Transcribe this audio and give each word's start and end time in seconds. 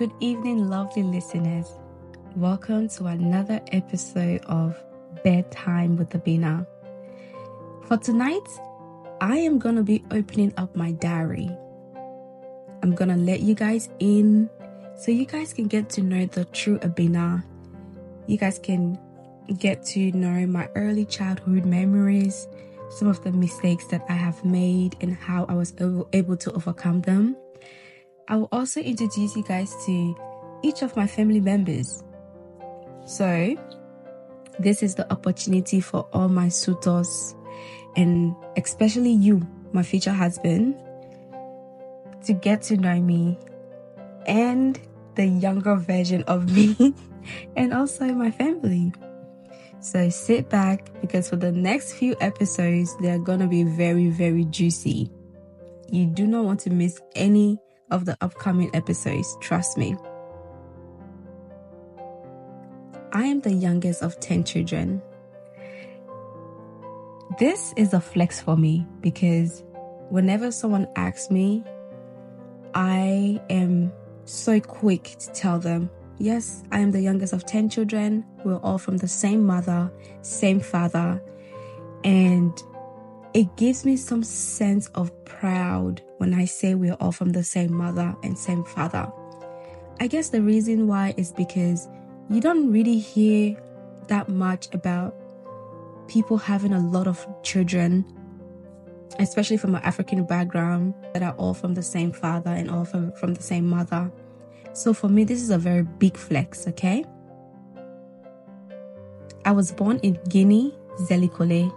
Good 0.00 0.14
evening, 0.20 0.70
lovely 0.70 1.02
listeners. 1.02 1.76
Welcome 2.34 2.88
to 2.88 3.04
another 3.04 3.60
episode 3.70 4.40
of 4.46 4.82
Bedtime 5.22 5.98
with 5.98 6.08
Abena. 6.08 6.66
For 7.84 7.98
tonight, 7.98 8.48
I 9.20 9.36
am 9.36 9.58
going 9.58 9.76
to 9.76 9.82
be 9.82 10.02
opening 10.10 10.54
up 10.56 10.74
my 10.74 10.92
diary. 10.92 11.50
I'm 12.82 12.94
going 12.94 13.10
to 13.10 13.16
let 13.16 13.40
you 13.40 13.54
guys 13.54 13.90
in 13.98 14.48
so 14.96 15.10
you 15.12 15.26
guys 15.26 15.52
can 15.52 15.66
get 15.66 15.90
to 15.90 16.00
know 16.00 16.24
the 16.24 16.46
true 16.46 16.78
Abena. 16.78 17.44
You 18.26 18.38
guys 18.38 18.58
can 18.58 18.98
get 19.58 19.84
to 19.88 20.12
know 20.12 20.46
my 20.46 20.70
early 20.76 21.04
childhood 21.04 21.66
memories, 21.66 22.48
some 22.88 23.08
of 23.08 23.22
the 23.22 23.32
mistakes 23.32 23.84
that 23.88 24.06
I 24.08 24.14
have 24.14 24.46
made, 24.46 24.96
and 25.02 25.14
how 25.14 25.44
I 25.50 25.52
was 25.52 25.74
able 26.14 26.38
to 26.38 26.52
overcome 26.52 27.02
them. 27.02 27.36
I 28.30 28.36
will 28.36 28.48
also 28.52 28.80
introduce 28.80 29.34
you 29.34 29.42
guys 29.42 29.74
to 29.86 30.16
each 30.62 30.82
of 30.82 30.94
my 30.94 31.08
family 31.08 31.40
members. 31.40 32.04
So, 33.04 33.56
this 34.60 34.84
is 34.84 34.94
the 34.94 35.10
opportunity 35.12 35.80
for 35.80 36.08
all 36.12 36.28
my 36.28 36.48
suitors 36.48 37.34
and 37.96 38.36
especially 38.56 39.10
you, 39.10 39.44
my 39.72 39.82
future 39.82 40.12
husband, 40.12 40.76
to 42.24 42.32
get 42.32 42.62
to 42.62 42.76
know 42.76 43.00
me 43.00 43.36
and 44.26 44.78
the 45.16 45.26
younger 45.26 45.74
version 45.74 46.22
of 46.28 46.54
me 46.54 46.94
and 47.56 47.74
also 47.74 48.04
my 48.12 48.30
family. 48.30 48.92
So 49.80 50.08
sit 50.08 50.48
back 50.48 50.88
because 51.00 51.28
for 51.28 51.36
the 51.36 51.50
next 51.50 51.94
few 51.94 52.14
episodes, 52.20 52.96
they're 53.00 53.18
gonna 53.18 53.48
be 53.48 53.64
very, 53.64 54.08
very 54.08 54.44
juicy. 54.44 55.10
You 55.90 56.06
do 56.06 56.28
not 56.28 56.44
want 56.44 56.60
to 56.60 56.70
miss 56.70 57.00
any 57.16 57.58
of 57.90 58.04
the 58.04 58.16
upcoming 58.20 58.70
episodes, 58.74 59.36
trust 59.40 59.76
me. 59.76 59.96
I 63.12 63.24
am 63.24 63.40
the 63.40 63.52
youngest 63.52 64.02
of 64.02 64.18
10 64.20 64.44
children. 64.44 65.02
This 67.38 67.72
is 67.76 67.92
a 67.92 68.00
flex 68.00 68.40
for 68.40 68.56
me 68.56 68.86
because 69.00 69.64
whenever 70.10 70.52
someone 70.52 70.86
asks 70.96 71.30
me, 71.30 71.64
I 72.74 73.40
am 73.50 73.92
so 74.24 74.60
quick 74.60 75.16
to 75.18 75.32
tell 75.32 75.58
them, 75.58 75.90
yes, 76.18 76.62
I 76.70 76.80
am 76.80 76.92
the 76.92 77.00
youngest 77.00 77.32
of 77.32 77.44
10 77.46 77.68
children. 77.68 78.24
We're 78.44 78.58
all 78.58 78.78
from 78.78 78.96
the 78.98 79.08
same 79.08 79.44
mother, 79.44 79.90
same 80.22 80.60
father. 80.60 81.22
And 82.04 82.52
it 83.34 83.56
gives 83.56 83.84
me 83.84 83.96
some 83.96 84.22
sense 84.22 84.86
of 84.88 85.24
proud 85.24 86.02
when 86.20 86.34
I 86.34 86.44
say 86.44 86.74
we're 86.74 86.98
all 87.00 87.12
from 87.12 87.30
the 87.30 87.42
same 87.42 87.72
mother 87.72 88.14
and 88.22 88.38
same 88.38 88.62
father. 88.62 89.10
I 90.00 90.06
guess 90.06 90.28
the 90.28 90.42
reason 90.42 90.86
why 90.86 91.14
is 91.16 91.32
because 91.32 91.88
you 92.28 92.42
don't 92.42 92.70
really 92.70 92.98
hear 92.98 93.56
that 94.08 94.28
much 94.28 94.68
about 94.74 95.14
people 96.08 96.36
having 96.36 96.74
a 96.74 96.78
lot 96.78 97.06
of 97.06 97.26
children, 97.42 98.04
especially 99.18 99.56
from 99.56 99.74
an 99.74 99.82
African 99.82 100.24
background, 100.24 100.92
that 101.14 101.22
are 101.22 101.32
all 101.38 101.54
from 101.54 101.72
the 101.72 101.82
same 101.82 102.12
father 102.12 102.50
and 102.50 102.70
all 102.70 102.84
from, 102.84 103.12
from 103.12 103.32
the 103.32 103.42
same 103.42 103.66
mother. 103.66 104.12
So 104.74 104.92
for 104.92 105.08
me, 105.08 105.24
this 105.24 105.40
is 105.40 105.48
a 105.48 105.56
very 105.58 105.84
big 105.84 106.18
flex, 106.18 106.68
okay? 106.68 107.02
I 109.46 109.52
was 109.52 109.72
born 109.72 110.00
in 110.02 110.18
Guinea, 110.28 110.76
Zelikole. 111.08 111.72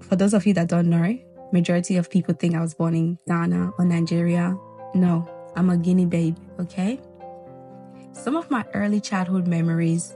For 0.00 0.16
those 0.16 0.34
of 0.34 0.46
you 0.46 0.52
that 0.52 0.68
don't 0.68 0.90
know, 0.90 1.18
majority 1.52 1.96
of 1.96 2.10
people 2.10 2.34
think 2.34 2.54
I 2.54 2.60
was 2.60 2.74
born 2.74 2.94
in 2.94 3.18
Ghana 3.26 3.72
or 3.78 3.84
Nigeria. 3.84 4.56
No, 4.94 5.28
I'm 5.56 5.70
a 5.70 5.76
Guinea 5.76 6.06
babe, 6.06 6.36
okay? 6.60 7.00
Some 8.12 8.36
of 8.36 8.50
my 8.50 8.64
early 8.74 9.00
childhood 9.00 9.46
memories 9.46 10.14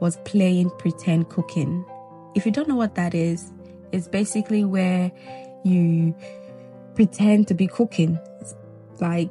was 0.00 0.16
playing 0.24 0.70
pretend 0.78 1.28
cooking. 1.28 1.84
If 2.34 2.46
you 2.46 2.52
don't 2.52 2.68
know 2.68 2.76
what 2.76 2.94
that 2.94 3.14
is, 3.14 3.52
it's 3.92 4.08
basically 4.08 4.64
where 4.64 5.12
you 5.64 6.14
pretend 6.94 7.48
to 7.48 7.54
be 7.54 7.66
cooking. 7.66 8.18
It's 8.40 8.54
like, 9.00 9.30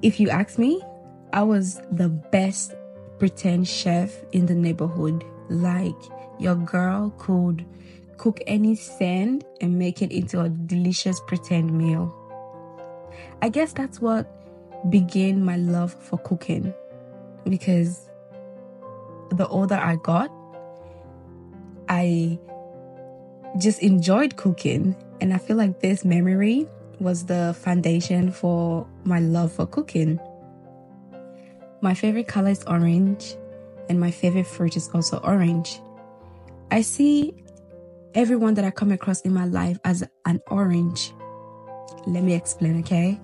if 0.00 0.18
you 0.18 0.30
ask 0.30 0.58
me, 0.58 0.82
I 1.32 1.42
was 1.42 1.80
the 1.90 2.08
best 2.08 2.74
pretend 3.18 3.68
chef 3.68 4.12
in 4.32 4.46
the 4.46 4.54
neighborhood. 4.54 5.24
Like, 5.48 5.94
your 6.38 6.56
girl 6.56 7.14
could 7.18 7.64
cook 8.22 8.40
any 8.46 8.76
sand 8.76 9.44
and 9.60 9.76
make 9.76 10.00
it 10.00 10.12
into 10.12 10.40
a 10.40 10.48
delicious 10.48 11.20
pretend 11.26 11.76
meal. 11.76 12.14
I 13.42 13.48
guess 13.48 13.72
that's 13.72 14.00
what 14.00 14.30
began 14.88 15.44
my 15.44 15.56
love 15.56 15.92
for 15.92 16.18
cooking 16.18 16.72
because 17.42 18.08
the 19.32 19.48
older 19.48 19.74
I 19.74 19.96
got, 19.96 20.30
I 21.88 22.38
just 23.58 23.82
enjoyed 23.82 24.36
cooking. 24.36 24.94
And 25.20 25.34
I 25.34 25.38
feel 25.38 25.56
like 25.56 25.80
this 25.80 26.04
memory 26.04 26.68
was 27.00 27.26
the 27.26 27.56
foundation 27.58 28.30
for 28.30 28.86
my 29.02 29.18
love 29.18 29.50
for 29.50 29.66
cooking. 29.66 30.20
My 31.80 31.94
favorite 31.94 32.28
color 32.28 32.50
is 32.50 32.62
orange, 32.68 33.34
and 33.88 33.98
my 33.98 34.12
favorite 34.12 34.46
fruit 34.46 34.76
is 34.76 34.88
also 34.94 35.18
orange. 35.24 35.80
I 36.70 36.82
see 36.82 37.41
everyone 38.14 38.54
that 38.54 38.64
I 38.64 38.70
come 38.70 38.92
across 38.92 39.20
in 39.22 39.32
my 39.32 39.46
life 39.46 39.78
as 39.84 40.04
an 40.26 40.40
orange. 40.48 41.12
Let 42.06 42.22
me 42.22 42.34
explain, 42.34 42.80
okay? 42.80 43.20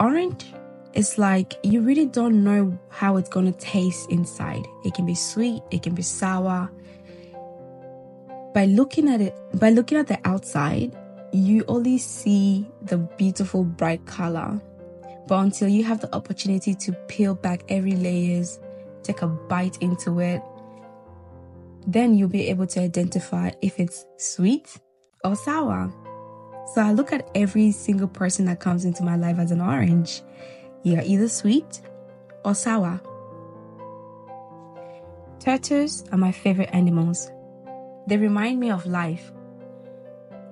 orange 0.00 0.46
is 0.94 1.18
like 1.18 1.54
you 1.62 1.82
really 1.82 2.06
don't 2.06 2.42
know 2.42 2.76
how 2.88 3.16
it's 3.16 3.28
to 3.28 3.52
taste 3.52 4.10
inside. 4.10 4.66
It 4.84 4.94
can 4.94 5.06
be 5.06 5.14
sweet, 5.14 5.62
it 5.70 5.82
can 5.82 5.94
be 5.94 6.02
sour. 6.02 6.70
By 8.52 8.64
looking 8.64 9.08
at 9.08 9.20
it, 9.20 9.36
by 9.54 9.70
looking 9.70 9.98
at 9.98 10.08
the 10.08 10.18
outside, 10.24 10.96
you 11.32 11.64
only 11.68 11.98
see 11.98 12.68
the 12.82 12.98
beautiful 12.98 13.62
bright 13.62 14.04
color. 14.06 14.60
But 15.28 15.38
until 15.38 15.68
you 15.68 15.84
have 15.84 16.00
the 16.00 16.12
opportunity 16.12 16.74
to 16.74 16.92
peel 17.06 17.36
back 17.36 17.62
every 17.68 17.92
layers, 17.92 18.58
take 19.04 19.22
a 19.22 19.28
bite 19.28 19.78
into 19.80 20.18
it, 20.18 20.42
then 21.86 22.14
you'll 22.14 22.28
be 22.28 22.48
able 22.48 22.66
to 22.68 22.80
identify 22.80 23.50
if 23.62 23.78
it's 23.78 24.04
sweet 24.16 24.78
or 25.24 25.34
sour. 25.34 25.92
So 26.74 26.82
I 26.82 26.92
look 26.92 27.12
at 27.12 27.28
every 27.34 27.72
single 27.72 28.08
person 28.08 28.44
that 28.46 28.60
comes 28.60 28.84
into 28.84 29.02
my 29.02 29.16
life 29.16 29.38
as 29.38 29.50
an 29.50 29.60
orange. 29.60 30.22
You're 30.82 31.02
either 31.02 31.28
sweet 31.28 31.80
or 32.44 32.54
sour. 32.54 33.00
Turtles 35.40 36.04
are 36.12 36.18
my 36.18 36.32
favorite 36.32 36.70
animals. 36.72 37.30
They 38.06 38.16
remind 38.16 38.60
me 38.60 38.70
of 38.70 38.86
life. 38.86 39.32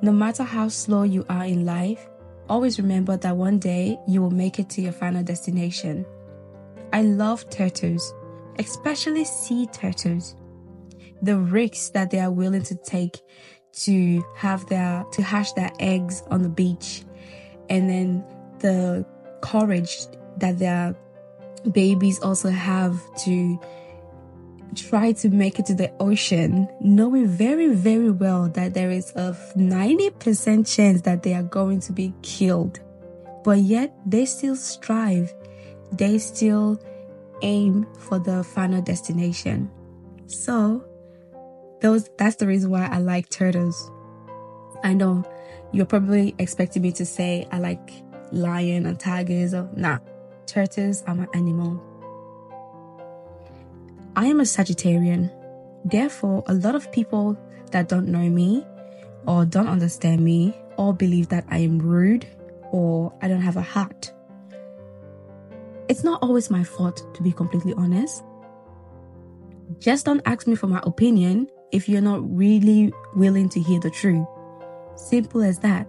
No 0.01 0.13
matter 0.13 0.45
how 0.45 0.69
slow 0.69 1.03
you 1.03 1.25
are 1.29 1.45
in 1.45 1.67
life, 1.67 2.09
always 2.49 2.79
remember 2.79 3.17
that 3.17 3.37
one 3.37 3.59
day 3.59 3.99
you 4.07 4.23
will 4.23 4.31
make 4.31 4.59
it 4.59 4.71
to 4.71 4.81
your 4.81 4.93
final 4.93 5.23
destination. 5.23 6.07
I 6.93 7.03
love 7.03 7.49
turtles, 7.51 8.15
especially 8.59 9.25
sea 9.25 9.67
turtles. 9.67 10.37
The 11.23 11.37
risks 11.37 11.91
that 11.91 12.11
they 12.11 12.21
are 12.21 12.31
willing 12.31 12.63
to 12.63 12.75
take 12.75 13.21
to 13.73 14.25
have 14.37 14.67
their 14.67 15.05
to 15.13 15.23
hatch 15.23 15.55
their 15.55 15.73
eggs 15.79 16.23
on 16.31 16.43
the 16.43 16.49
beach. 16.49 17.05
And 17.69 17.89
then 17.89 18.25
the 18.61 19.07
courage 19.41 20.07
that 20.39 20.59
their 20.59 20.97
babies 21.71 22.21
also 22.21 22.51
have 22.51 23.01
to 23.25 23.61
try 24.75 25.13
to 25.13 25.29
make 25.31 25.59
it 25.59 25.67
to 25.67 25.75
the 25.75 25.91
ocean 25.99 26.69
knowing 26.81 27.27
very 27.27 27.75
very 27.75 28.11
well 28.11 28.49
that 28.51 28.75
there 28.75 28.91
is 28.91 29.11
a 29.17 29.35
90% 29.57 30.73
chance 30.73 31.01
that 31.03 31.23
they 31.23 31.35
are 31.35 31.43
going 31.43 31.81
to 31.81 31.93
be 31.93 32.13
killed. 32.23 32.81
But 33.45 33.59
yet 33.59 33.97
they 34.07 34.27
still 34.27 34.57
strive. 34.57 35.33
They 35.93 36.19
still 36.19 36.81
aim 37.43 37.87
for 37.99 38.19
the 38.19 38.45
final 38.45 38.83
destination. 38.83 39.71
So 40.27 40.85
those 41.81 42.09
that's 42.19 42.37
the 42.37 42.47
reason 42.47 42.71
why 42.71 42.87
I 42.87 42.99
like 42.99 43.29
turtles. 43.29 43.91
I 44.83 44.95
know 44.95 45.25
you're 45.73 45.87
probably 45.87 46.35
expecting 46.39 46.83
me 46.83 46.93
to 46.93 47.05
say 47.05 47.47
I 47.51 47.59
like 47.59 47.91
lion 48.33 48.87
and 48.87 48.99
tigers 48.99 49.55
or 49.55 49.69
nah. 49.75 49.99
Turtles 50.47 51.03
are 51.07 51.15
my 51.15 51.27
animal. 51.35 51.83
I 54.17 54.27
am 54.27 54.41
a 54.41 54.45
Sagittarian. 54.45 55.31
Therefore, 55.85 56.43
a 56.47 56.55
lot 56.55 56.75
of 56.75 56.91
people 56.91 57.39
that 57.71 57.89
don't 57.89 58.09
know 58.09 58.29
me 58.31 58.67
or 59.27 59.45
don't 59.45 59.69
understand 59.69 60.25
me 60.25 60.57
or 60.77 60.95
believe 60.95 61.29
that 61.29 61.45
I 61.51 61.59
am 61.59 61.79
rude 61.79 62.27
or 62.73 63.13
I 63.21 63.29
don't 63.29 63.43
have 63.43 63.57
a 63.57 63.63
heart. 63.63 64.13
It's 65.89 66.03
not 66.03 66.23
always 66.23 66.51
my 66.51 66.65
fault, 66.65 67.15
to 67.15 67.23
be 67.23 67.33
completely 67.33 67.75
honest. 67.75 68.25
Just 69.79 70.07
don't 70.07 70.23
ask 70.25 70.47
me 70.47 70.55
for 70.55 70.67
my 70.67 70.81
opinion 70.83 71.49
if 71.73 71.89
you're 71.89 72.01
not 72.01 72.21
really 72.37 72.93
willing 73.15 73.49
to 73.51 73.61
hear 73.61 73.81
the 73.81 73.91
truth. 73.91 74.27
Simple 74.97 75.43
as 75.43 75.59
that. 75.61 75.87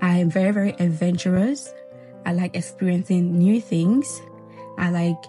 I 0.00 0.18
am 0.18 0.30
very, 0.30 0.52
very 0.52 0.74
adventurous. 0.78 1.72
I 2.24 2.32
like 2.32 2.56
experiencing 2.56 3.36
new 3.38 3.60
things. 3.60 4.20
I 4.78 4.90
like 4.90 5.24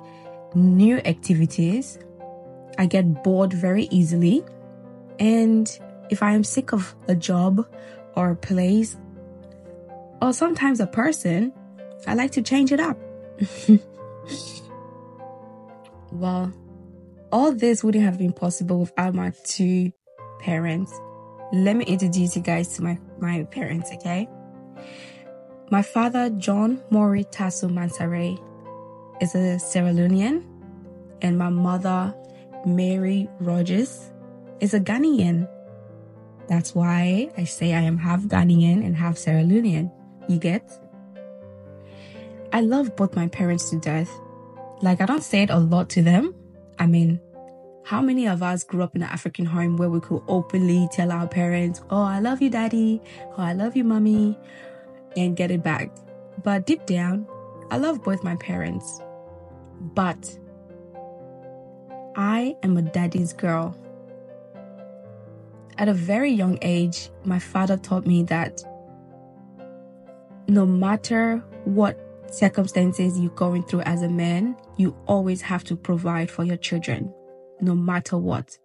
new 0.54 0.98
activities. 0.98 2.00
I 2.78 2.86
get 2.86 3.24
bored 3.24 3.54
very 3.54 3.86
easily. 3.86 4.44
And 5.20 5.68
if 6.10 6.22
I 6.22 6.34
am 6.34 6.44
sick 6.44 6.74
of 6.74 6.96
a 7.08 7.16
job 7.16 7.68
or 8.16 8.32
a 8.32 8.36
place 8.36 8.98
or 10.22 10.34
sometimes 10.34 10.80
a 10.80 10.88
person, 10.88 11.54
I 12.06 12.14
like 12.14 12.32
to 12.32 12.42
change 12.42 12.72
it 12.72 12.80
up. 12.80 12.98
well, 16.12 16.52
all 17.32 17.52
this 17.52 17.84
wouldn't 17.84 18.04
have 18.04 18.18
been 18.18 18.34
possible 18.34 18.80
without 18.80 19.14
my 19.14 19.32
two 19.44 19.92
parents. 20.40 20.94
Let 21.54 21.76
me 21.76 21.86
introduce 21.86 22.36
you 22.36 22.42
guys 22.42 22.76
to 22.76 22.84
my, 22.84 23.00
my 23.20 23.44
parents, 23.44 23.92
okay? 23.94 24.28
My 25.70 25.82
father, 25.82 26.30
John 26.32 26.82
Mori 26.90 27.24
Tasso 27.26 27.68
Mansare, 27.68 28.42
is 29.22 29.36
a 29.36 29.60
Sierra 29.60 29.92
Leonean, 29.92 30.44
and 31.22 31.38
my 31.38 31.50
mother, 31.50 32.14
Mary 32.66 33.28
Rogers, 33.40 34.12
is 34.60 34.74
a 34.74 34.80
Ghanaian. 34.80 35.50
That's 36.48 36.74
why 36.74 37.30
I 37.38 37.44
say 37.44 37.74
I 37.74 37.82
am 37.82 37.98
half 37.98 38.22
Ghanaian 38.22 38.86
and 38.86 38.96
half 38.96 39.18
Sierra 39.18 39.44
Leonean. 39.44 39.92
You 40.30 40.38
get? 40.38 40.72
I 42.54 42.62
love 42.62 42.96
both 42.96 43.16
my 43.16 43.28
parents 43.28 43.70
to 43.72 43.80
death. 43.80 44.10
Like, 44.82 45.02
I 45.02 45.06
don't 45.06 45.24
say 45.24 45.44
it 45.44 45.50
a 45.50 45.58
lot 45.58 45.90
to 45.92 46.02
them. 46.02 46.34
I 46.80 46.88
mean, 46.88 47.20
how 47.84 48.02
many 48.02 48.28
of 48.28 48.44
us 48.44 48.64
grew 48.64 48.84
up 48.84 48.96
in 48.96 49.02
an 49.02 49.10
African 49.10 49.46
home 49.46 49.78
where 49.78 49.90
we 49.90 50.00
could 50.00 50.22
openly 50.28 50.90
tell 50.92 51.12
our 51.12 51.28
parents, 51.28 51.82
Oh, 51.90 52.04
I 52.04 52.20
love 52.20 52.42
you, 52.42 52.50
daddy, 52.50 53.02
Oh, 53.38 53.42
I 53.42 53.54
love 53.54 53.76
you, 53.76 53.84
mommy, 53.84 54.38
and 55.16 55.36
get 55.36 55.52
it 55.52 55.64
back? 55.64 55.92
But 56.44 56.66
deep 56.66 56.86
down, 56.86 57.28
I 57.72 57.78
love 57.78 58.04
both 58.04 58.24
my 58.24 58.36
parents. 58.36 59.02
But 59.80 60.38
I 62.16 62.56
am 62.64 62.78
a 62.78 62.82
daddy's 62.82 63.34
girl. 63.34 63.78
At 65.78 65.88
a 65.88 65.94
very 65.94 66.32
young 66.32 66.58
age, 66.62 67.10
my 67.24 67.40
father 67.40 67.78
taught 67.78 68.06
me 68.06 68.24
that 68.24 68.64
no 70.48 70.66
matter 70.66 71.44
what 71.66 72.00
circumstances 72.30 73.20
you're 73.20 73.32
going 73.32 73.64
through 73.64 73.82
as 73.82 74.02
a 74.02 74.10
man, 74.10 74.56
you 74.78 74.96
always 75.06 75.42
have 75.42 75.64
to 75.66 75.76
provide 75.76 76.30
for 76.30 76.44
your 76.44 76.58
children, 76.58 77.14
no 77.62 77.76
matter 77.76 78.18
what. 78.18 78.58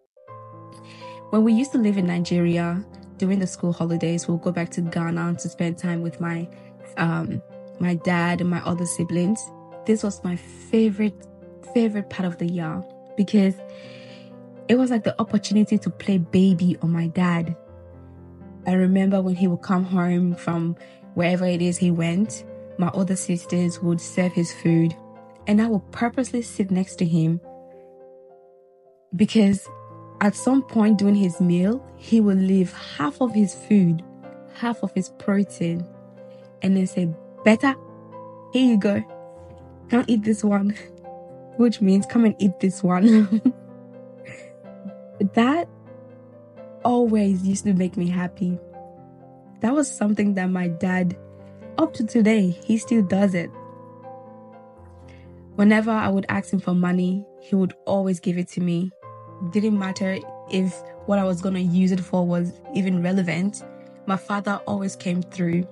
When 1.30 1.44
we 1.44 1.52
used 1.52 1.72
to 1.72 1.78
live 1.78 1.96
in 1.96 2.06
Nigeria 2.06 2.84
during 3.18 3.38
the 3.38 3.46
school 3.46 3.72
holidays, 3.72 4.28
we'll 4.28 4.36
go 4.38 4.52
back 4.52 4.70
to 4.70 4.80
Ghana 4.80 5.36
to 5.40 5.48
spend 5.48 5.78
time 5.78 6.02
with 6.02 6.20
my 6.20 6.48
um, 6.96 7.40
my 7.80 7.94
dad 7.94 8.40
and 8.40 8.50
my 8.50 8.60
other 8.64 8.84
siblings. 8.84 9.50
This 9.86 10.02
was 10.02 10.22
my 10.22 10.36
favorite 10.36 11.26
favorite 11.72 12.10
part 12.10 12.26
of 12.26 12.38
the 12.38 12.46
year 12.46 12.82
because 13.16 13.54
it 14.68 14.76
was 14.76 14.90
like 14.90 15.04
the 15.04 15.18
opportunity 15.20 15.78
to 15.78 15.90
play 15.90 16.18
baby 16.18 16.76
on 16.82 16.90
my 16.90 17.08
dad. 17.08 17.56
I 18.66 18.72
remember 18.74 19.20
when 19.20 19.34
he 19.34 19.46
would 19.46 19.62
come 19.62 19.84
home 19.84 20.34
from 20.34 20.76
wherever 21.14 21.44
it 21.44 21.60
is 21.60 21.78
he 21.78 21.90
went, 21.90 22.44
my 22.78 22.88
other 22.88 23.16
sisters 23.16 23.80
would 23.80 24.00
serve 24.00 24.32
his 24.32 24.52
food, 24.52 24.94
and 25.46 25.60
I 25.60 25.68
would 25.68 25.90
purposely 25.92 26.42
sit 26.42 26.70
next 26.70 26.96
to 26.96 27.04
him 27.04 27.40
because 29.14 29.68
at 30.20 30.34
some 30.34 30.62
point 30.62 30.98
during 30.98 31.14
his 31.14 31.40
meal, 31.40 31.84
he 31.96 32.20
would 32.20 32.38
leave 32.38 32.72
half 32.72 33.20
of 33.20 33.34
his 33.34 33.54
food, 33.54 34.02
half 34.54 34.82
of 34.82 34.92
his 34.94 35.10
protein, 35.18 35.86
and 36.62 36.76
then 36.76 36.86
say, 36.86 37.08
Better, 37.44 37.74
here 38.52 38.70
you 38.70 38.78
go. 38.78 39.02
Can't 39.90 40.08
eat 40.08 40.22
this 40.22 40.44
one. 40.44 40.76
Which 41.56 41.80
means 41.80 42.06
come 42.06 42.24
and 42.24 42.34
eat 42.38 42.60
this 42.60 42.82
one. 42.82 43.42
that 45.34 45.68
always 46.84 47.46
used 47.46 47.64
to 47.64 47.74
make 47.74 47.96
me 47.96 48.08
happy. 48.08 48.58
That 49.60 49.74
was 49.74 49.90
something 49.90 50.34
that 50.34 50.46
my 50.46 50.68
dad 50.68 51.16
up 51.78 51.94
to 51.94 52.04
today, 52.04 52.50
he 52.50 52.78
still 52.78 53.02
does 53.02 53.34
it. 53.34 53.50
Whenever 55.56 55.90
I 55.90 56.08
would 56.08 56.26
ask 56.28 56.52
him 56.52 56.60
for 56.60 56.74
money, 56.74 57.26
he 57.40 57.54
would 57.54 57.74
always 57.86 58.20
give 58.20 58.38
it 58.38 58.48
to 58.48 58.60
me. 58.60 58.90
Didn't 59.50 59.78
matter 59.78 60.18
if 60.50 60.74
what 61.06 61.18
I 61.18 61.24
was 61.24 61.40
going 61.40 61.54
to 61.54 61.60
use 61.60 61.92
it 61.92 62.00
for 62.00 62.26
was 62.26 62.52
even 62.74 63.02
relevant. 63.02 63.62
My 64.06 64.16
father 64.16 64.60
always 64.66 64.96
came 64.96 65.22
through. 65.22 65.66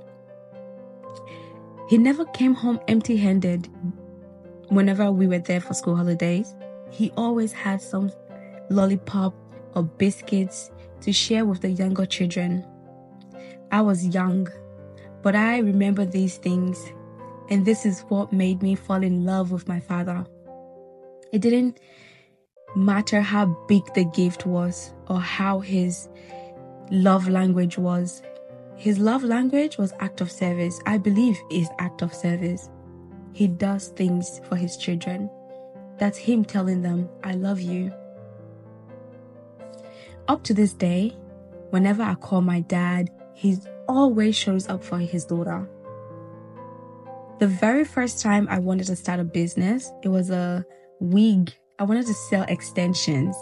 He 1.89 1.99
never 1.99 2.25
came 2.27 2.55
home 2.55 2.79
empty 2.89 3.17
handed 3.17 3.69
whenever 4.69 5.11
we 5.11 5.27
were 5.27 5.39
there 5.39 5.61
for 5.61 5.75
school 5.75 5.97
holidays. 5.97 6.55
He 6.91 7.11
always 7.17 7.53
had 7.53 7.81
some 7.81 8.13
lollipop 8.71 9.35
or 9.75 9.83
biscuits 9.83 10.71
to 11.01 11.13
share 11.13 11.45
with 11.45 11.63
the 11.63 11.71
younger 11.71 12.07
children. 12.07 12.65
I 13.73 13.81
was 13.81 14.07
young 14.07 14.49
but 15.23 15.37
I 15.37 15.59
remember 15.59 16.05
these 16.05 16.37
things, 16.39 16.93
and 17.49 17.65
this 17.65 17.85
is 17.85 18.01
what 18.09 18.33
made 18.33 18.63
me 18.63 18.75
fall 18.75 19.03
in 19.03 19.25
love 19.25 19.51
with 19.51 19.69
my 19.69 19.81
father. 19.81 20.25
It 21.33 21.41
didn't 21.41 21.79
matter 22.75 23.21
how 23.21 23.47
big 23.69 23.83
the 23.95 24.05
gift 24.05 24.47
was 24.47 24.93
or 25.09 25.21
how 25.21 25.61
his 25.61 26.09
love 26.91 27.29
language 27.29 27.79
was. 27.79 28.23
His 28.77 28.99
love 28.99 29.23
language 29.23 29.77
was 29.77 29.93
act 30.01 30.21
of 30.21 30.31
service. 30.31 30.81
I 30.87 30.99
believe 30.99 31.39
is 31.51 31.69
act 31.79 32.03
of 32.03 32.15
service. 32.15 32.71
He 33.33 33.47
does 33.47 33.89
things 33.89 34.41
for 34.49 34.57
his 34.57 34.77
children. 34.77 35.31
That's 35.99 36.19
him 36.19 36.45
telling 36.45 36.83
them, 36.83 37.09
I 37.23 37.35
love 37.35 37.61
you. 37.61 37.93
Up 40.29 40.43
to 40.45 40.55
this 40.55 40.73
day, 40.73 41.17
whenever 41.71 42.03
I 42.03 42.15
call 42.15 42.41
my 42.41 42.61
dad, 42.61 43.11
he's 43.41 43.67
always 43.89 44.37
shows 44.37 44.69
up 44.69 44.85
for 44.85 44.99
his 44.99 45.25
daughter. 45.25 45.67
The 47.39 47.47
very 47.47 47.87
first 47.87 48.21
time 48.21 48.47
I 48.51 48.59
wanted 48.59 48.87
to 48.89 48.97
start 48.97 49.19
a 49.19 49.25
business, 49.25 49.91
it 50.03 50.09
was 50.09 50.29
a 50.29 50.63
wig. 51.01 51.51
I 51.79 51.85
wanted 51.85 52.07
to 52.07 52.13
sell 52.13 52.43
extensions. 52.49 53.35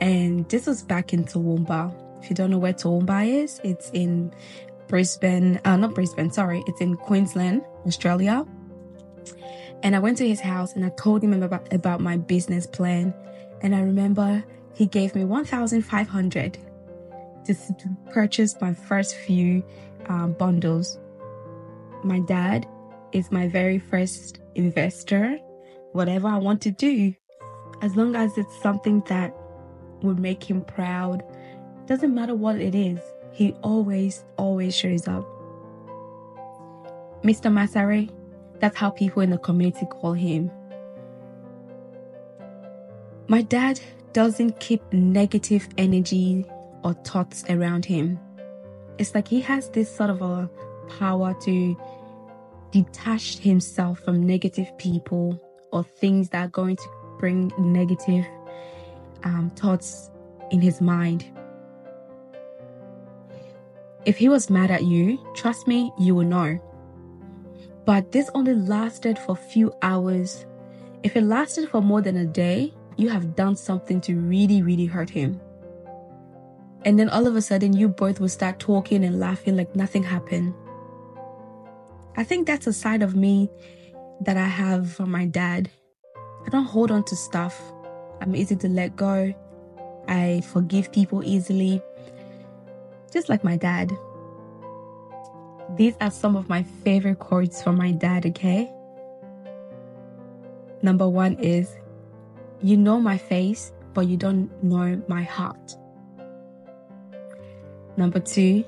And 0.00 0.48
this 0.48 0.66
was 0.66 0.82
back 0.82 1.12
in 1.12 1.24
Toowoomba. 1.24 1.94
If 2.20 2.30
you 2.30 2.34
don't 2.34 2.50
know 2.50 2.58
where 2.58 2.72
Toowoomba 2.72 3.44
is, 3.44 3.60
it's 3.62 3.90
in 3.90 4.34
Brisbane, 4.88 5.60
uh, 5.64 5.76
not 5.76 5.94
Brisbane, 5.94 6.32
sorry, 6.32 6.64
it's 6.66 6.80
in 6.80 6.96
Queensland, 6.96 7.62
Australia. 7.86 8.44
And 9.84 9.94
I 9.94 10.00
went 10.00 10.18
to 10.18 10.26
his 10.26 10.40
house 10.40 10.74
and 10.74 10.84
I 10.84 10.88
told 10.88 11.22
him 11.22 11.40
about, 11.40 11.72
about 11.72 12.00
my 12.00 12.16
business 12.16 12.66
plan. 12.66 13.14
And 13.62 13.76
I 13.76 13.82
remember 13.82 14.42
he 14.74 14.86
gave 14.86 15.14
me 15.14 15.24
1,500 15.24 16.58
to, 17.44 17.54
purchase 18.12 18.56
my 18.60 18.74
first 18.74 19.16
few 19.16 19.64
um, 20.06 20.32
bundles. 20.32 20.98
My 22.04 22.20
dad 22.20 22.66
is 23.12 23.30
my 23.30 23.48
very 23.48 23.78
first 23.78 24.40
investor. 24.54 25.38
Whatever 25.92 26.28
I 26.28 26.38
want 26.38 26.60
to 26.62 26.70
do, 26.70 27.14
as 27.82 27.96
long 27.96 28.14
as 28.14 28.36
it's 28.36 28.60
something 28.62 29.02
that 29.08 29.34
would 30.02 30.18
make 30.18 30.42
him 30.48 30.62
proud, 30.62 31.22
doesn't 31.86 32.14
matter 32.14 32.34
what 32.34 32.60
it 32.60 32.74
is, 32.74 33.00
he 33.32 33.52
always, 33.62 34.24
always 34.36 34.76
shows 34.76 35.08
up. 35.08 35.26
Mr. 37.22 37.50
Masare, 37.50 38.10
that's 38.60 38.76
how 38.76 38.90
people 38.90 39.22
in 39.22 39.30
the 39.30 39.38
community 39.38 39.86
call 39.86 40.12
him. 40.12 40.50
My 43.28 43.42
dad 43.42 43.80
doesn't 44.12 44.58
keep 44.60 44.82
negative 44.92 45.68
energy 45.76 46.44
or 46.88 46.94
thoughts 46.94 47.44
around 47.50 47.84
him. 47.84 48.18
It's 48.96 49.14
like 49.14 49.28
he 49.28 49.42
has 49.42 49.68
this 49.70 49.94
sort 49.94 50.08
of 50.08 50.22
a 50.22 50.48
power 50.98 51.34
to 51.42 51.76
detach 52.70 53.38
himself 53.38 54.00
from 54.00 54.26
negative 54.26 54.76
people 54.78 55.38
or 55.70 55.84
things 55.84 56.30
that 56.30 56.46
are 56.46 56.48
going 56.48 56.76
to 56.76 56.88
bring 57.18 57.52
negative 57.58 58.24
um, 59.22 59.52
thoughts 59.54 60.10
in 60.50 60.62
his 60.62 60.80
mind. 60.80 61.26
If 64.06 64.16
he 64.16 64.30
was 64.30 64.48
mad 64.48 64.70
at 64.70 64.84
you, 64.84 65.18
trust 65.34 65.68
me, 65.68 65.92
you 65.98 66.14
will 66.14 66.24
know. 66.24 66.58
But 67.84 68.12
this 68.12 68.30
only 68.34 68.54
lasted 68.54 69.18
for 69.18 69.32
a 69.32 69.50
few 69.52 69.74
hours. 69.82 70.46
If 71.02 71.16
it 71.16 71.22
lasted 71.22 71.68
for 71.68 71.82
more 71.82 72.00
than 72.00 72.16
a 72.16 72.24
day, 72.24 72.72
you 72.96 73.10
have 73.10 73.36
done 73.36 73.56
something 73.56 74.00
to 74.02 74.16
really, 74.16 74.62
really 74.62 74.86
hurt 74.86 75.10
him. 75.10 75.38
And 76.84 76.98
then 76.98 77.08
all 77.08 77.26
of 77.26 77.36
a 77.36 77.42
sudden, 77.42 77.74
you 77.74 77.88
both 77.88 78.20
will 78.20 78.28
start 78.28 78.58
talking 78.58 79.04
and 79.04 79.18
laughing 79.18 79.56
like 79.56 79.74
nothing 79.74 80.02
happened. 80.02 80.54
I 82.16 82.24
think 82.24 82.46
that's 82.46 82.66
a 82.66 82.72
side 82.72 83.02
of 83.02 83.14
me 83.14 83.48
that 84.22 84.36
I 84.36 84.46
have 84.46 84.92
from 84.92 85.10
my 85.10 85.26
dad. 85.26 85.70
I 86.46 86.50
don't 86.50 86.64
hold 86.64 86.90
on 86.90 87.04
to 87.04 87.16
stuff. 87.16 87.60
I'm 88.20 88.34
easy 88.34 88.56
to 88.56 88.68
let 88.68 88.96
go. 88.96 89.34
I 90.08 90.42
forgive 90.52 90.90
people 90.90 91.22
easily, 91.24 91.82
just 93.12 93.28
like 93.28 93.44
my 93.44 93.56
dad. 93.56 93.92
these 95.76 95.94
are 96.00 96.10
some 96.10 96.34
of 96.34 96.48
my 96.48 96.62
favorite 96.62 97.18
quotes 97.18 97.62
from 97.62 97.76
my 97.76 97.92
dad, 97.92 98.24
okay? 98.26 98.72
Number 100.82 101.08
one 101.08 101.34
is, 101.34 101.76
You 102.62 102.76
know 102.76 102.98
my 103.00 103.18
face, 103.18 103.72
but 103.94 104.08
you 104.08 104.16
don't 104.16 104.50
know 104.62 105.00
my 105.08 105.22
heart. 105.22 105.76
Number 107.98 108.20
two, 108.20 108.64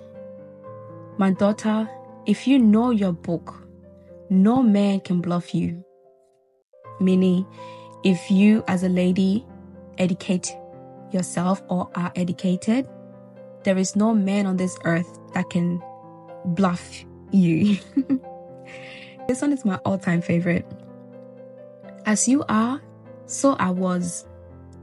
My 1.16 1.30
daughter, 1.30 1.88
if 2.26 2.48
you 2.48 2.58
know 2.58 2.90
your 2.90 3.12
book, 3.12 3.54
no 4.28 4.60
man 4.60 4.98
can 4.98 5.20
bluff 5.20 5.54
you. 5.54 5.84
Meaning, 6.98 7.46
if 8.02 8.28
you 8.28 8.64
as 8.66 8.82
a 8.82 8.88
lady 8.88 9.46
educate 9.98 10.52
yourself 11.12 11.62
or 11.68 11.88
are 11.94 12.10
educated, 12.16 12.88
there 13.62 13.78
is 13.78 13.94
no 13.94 14.12
man 14.12 14.46
on 14.46 14.56
this 14.56 14.76
earth 14.82 15.20
that 15.34 15.48
can 15.48 15.80
bluff 16.46 17.04
you. 17.30 17.78
this 19.28 19.40
one 19.40 19.52
is 19.52 19.64
my 19.64 19.76
all 19.84 19.96
time 19.96 20.22
favorite. 20.22 20.66
As 22.04 22.26
you 22.26 22.42
are, 22.48 22.82
so 23.26 23.52
I 23.60 23.70
was. 23.70 24.26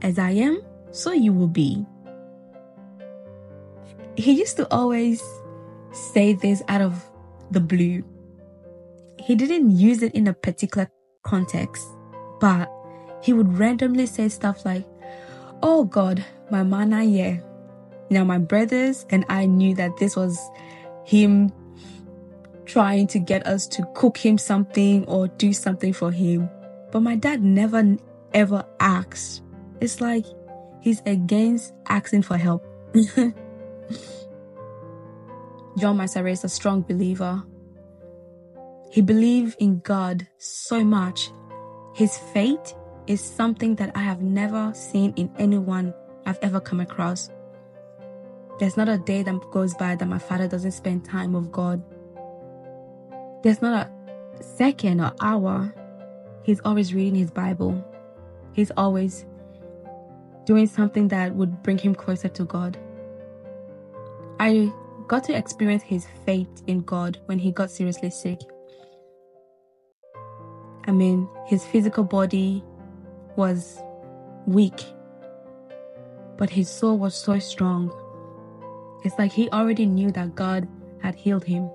As 0.00 0.18
I 0.18 0.30
am, 0.30 0.62
so 0.90 1.12
you 1.12 1.34
will 1.34 1.48
be. 1.48 1.84
He 4.18 4.32
used 4.32 4.56
to 4.56 4.66
always 4.74 5.22
say 5.92 6.32
this 6.32 6.60
out 6.66 6.80
of 6.80 7.08
the 7.52 7.60
blue. 7.60 8.02
He 9.16 9.36
didn't 9.36 9.70
use 9.70 10.02
it 10.02 10.12
in 10.12 10.26
a 10.26 10.32
particular 10.32 10.90
context, 11.22 11.86
but 12.40 12.68
he 13.22 13.32
would 13.32 13.56
randomly 13.56 14.06
say 14.06 14.28
stuff 14.28 14.64
like, 14.64 14.84
Oh 15.62 15.84
God, 15.84 16.24
my 16.50 16.64
mana, 16.64 17.04
yeah. 17.04 17.38
Now, 18.10 18.24
my 18.24 18.38
brothers 18.38 19.06
and 19.10 19.24
I 19.28 19.46
knew 19.46 19.76
that 19.76 19.96
this 19.98 20.16
was 20.16 20.36
him 21.04 21.52
trying 22.64 23.06
to 23.08 23.20
get 23.20 23.46
us 23.46 23.68
to 23.68 23.86
cook 23.94 24.16
him 24.16 24.36
something 24.36 25.04
or 25.04 25.28
do 25.28 25.52
something 25.52 25.92
for 25.92 26.10
him. 26.10 26.50
But 26.90 27.00
my 27.00 27.14
dad 27.14 27.44
never 27.44 27.96
ever 28.34 28.66
asked. 28.80 29.42
It's 29.80 30.00
like 30.00 30.24
he's 30.80 31.02
against 31.06 31.72
asking 31.86 32.22
for 32.22 32.36
help. 32.36 32.66
John 35.78 35.96
Massare 35.96 36.32
is 36.32 36.44
a 36.44 36.48
strong 36.48 36.82
believer. 36.82 37.42
He 38.90 39.00
believed 39.00 39.56
in 39.60 39.80
God 39.80 40.26
so 40.38 40.82
much. 40.82 41.30
His 41.94 42.18
faith 42.18 42.74
is 43.06 43.20
something 43.20 43.76
that 43.76 43.92
I 43.94 44.00
have 44.00 44.20
never 44.22 44.72
seen 44.74 45.12
in 45.16 45.30
anyone 45.38 45.94
I've 46.26 46.38
ever 46.42 46.60
come 46.60 46.80
across. 46.80 47.30
There's 48.58 48.76
not 48.76 48.88
a 48.88 48.98
day 48.98 49.22
that 49.22 49.50
goes 49.52 49.74
by 49.74 49.94
that 49.94 50.06
my 50.06 50.18
father 50.18 50.48
doesn't 50.48 50.72
spend 50.72 51.04
time 51.04 51.32
with 51.32 51.52
God. 51.52 51.82
There's 53.42 53.62
not 53.62 53.86
a 53.86 54.42
second 54.42 55.00
or 55.00 55.12
hour. 55.20 55.72
He's 56.42 56.60
always 56.64 56.92
reading 56.92 57.14
his 57.14 57.30
Bible. 57.30 57.84
He's 58.52 58.72
always 58.76 59.26
doing 60.44 60.66
something 60.66 61.08
that 61.08 61.36
would 61.36 61.62
bring 61.62 61.78
him 61.78 61.94
closer 61.94 62.28
to 62.28 62.44
God. 62.44 62.76
I 64.40 64.72
got 65.08 65.24
to 65.24 65.36
experience 65.36 65.82
his 65.82 66.06
faith 66.24 66.62
in 66.66 66.82
God 66.82 67.18
when 67.26 67.38
he 67.38 67.50
got 67.50 67.70
seriously 67.70 68.10
sick. 68.10 68.38
I 70.86 70.92
mean, 70.92 71.28
his 71.46 71.64
physical 71.64 72.04
body 72.04 72.62
was 73.36 73.82
weak, 74.46 74.84
but 76.36 76.48
his 76.50 76.68
soul 76.68 76.98
was 76.98 77.14
so 77.14 77.38
strong. 77.38 77.92
It's 79.04 79.18
like 79.18 79.32
he 79.32 79.50
already 79.50 79.86
knew 79.86 80.10
that 80.12 80.34
God 80.34 80.68
had 81.02 81.14
healed 81.14 81.44
him. 81.44 81.70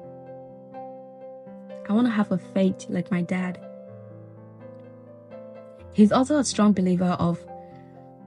I 1.90 1.94
want 1.94 2.08
to 2.08 2.12
have 2.12 2.32
a 2.32 2.38
faith 2.38 2.86
like 2.90 3.12
my 3.12 3.22
dad. 3.22 3.60
He's 5.94 6.12
also 6.12 6.38
a 6.38 6.44
strong 6.44 6.74
believer 6.74 7.16
of 7.20 7.44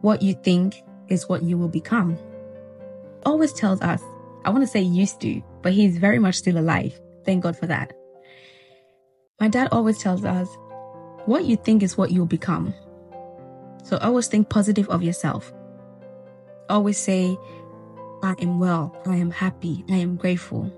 what 0.02 0.22
you 0.22 0.34
think 0.34 0.82
is 1.08 1.28
what 1.28 1.42
you 1.42 1.56
will 1.56 1.68
become. 1.68 2.18
Always 3.24 3.52
tells 3.52 3.80
us, 3.80 4.02
I 4.46 4.50
want 4.50 4.62
to 4.62 4.68
say 4.68 4.80
used 4.80 5.20
to, 5.22 5.42
but 5.60 5.72
he's 5.72 5.98
very 5.98 6.20
much 6.20 6.36
still 6.36 6.56
alive. 6.56 6.98
Thank 7.24 7.42
God 7.42 7.58
for 7.58 7.66
that. 7.66 7.92
My 9.40 9.48
dad 9.48 9.68
always 9.72 9.98
tells 9.98 10.24
us, 10.24 10.48
what 11.26 11.44
you 11.46 11.56
think 11.56 11.82
is 11.82 11.98
what 11.98 12.12
you'll 12.12 12.26
become. 12.26 12.72
So 13.82 13.98
always 13.98 14.28
think 14.28 14.48
positive 14.48 14.88
of 14.88 15.02
yourself. 15.02 15.52
Always 16.68 16.96
say, 16.96 17.36
I 18.22 18.36
am 18.38 18.60
well, 18.60 18.96
I 19.04 19.16
am 19.16 19.32
happy, 19.32 19.84
I 19.90 19.96
am 19.96 20.14
grateful. 20.14 20.72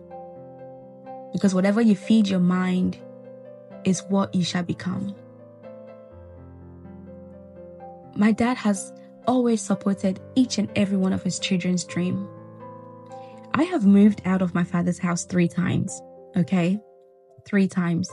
Because 1.34 1.54
whatever 1.54 1.82
you 1.82 1.94
feed 1.94 2.26
your 2.26 2.40
mind 2.40 2.98
is 3.84 4.02
what 4.08 4.34
you 4.34 4.44
shall 4.44 4.62
become. 4.62 5.14
My 8.16 8.32
dad 8.32 8.56
has 8.56 8.94
always 9.26 9.60
supported 9.60 10.20
each 10.34 10.56
and 10.56 10.70
every 10.74 10.96
one 10.96 11.12
of 11.12 11.22
his 11.22 11.38
children's 11.38 11.84
dream. 11.84 12.26
I 13.58 13.64
have 13.64 13.84
moved 13.84 14.22
out 14.24 14.40
of 14.40 14.54
my 14.54 14.62
father's 14.62 15.00
house 15.00 15.24
three 15.24 15.48
times, 15.48 16.00
okay? 16.36 16.78
Three 17.44 17.66
times. 17.66 18.08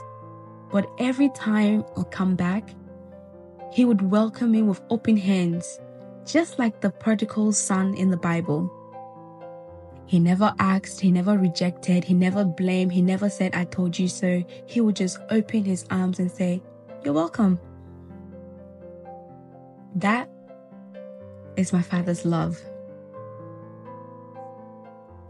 But 0.72 0.90
every 0.98 1.28
time 1.36 1.84
I 1.96 2.02
come 2.02 2.34
back, 2.34 2.68
he 3.72 3.84
would 3.84 4.02
welcome 4.02 4.50
me 4.50 4.62
with 4.62 4.80
open 4.90 5.16
hands, 5.16 5.78
just 6.24 6.58
like 6.58 6.80
the 6.80 6.90
prodigal 6.90 7.52
son 7.52 7.94
in 7.94 8.10
the 8.10 8.16
Bible. 8.16 8.68
He 10.06 10.18
never 10.18 10.52
asked, 10.58 11.00
he 11.00 11.12
never 11.12 11.38
rejected, 11.38 12.02
he 12.02 12.14
never 12.14 12.44
blamed, 12.44 12.90
he 12.92 13.00
never 13.00 13.30
said, 13.30 13.54
I 13.54 13.66
told 13.66 13.96
you 13.96 14.08
so. 14.08 14.44
He 14.66 14.80
would 14.80 14.96
just 14.96 15.20
open 15.30 15.64
his 15.64 15.86
arms 15.92 16.18
and 16.18 16.28
say, 16.28 16.60
You're 17.04 17.14
welcome. 17.14 17.60
That 19.94 20.28
is 21.56 21.72
my 21.72 21.82
father's 21.82 22.24
love. 22.24 22.60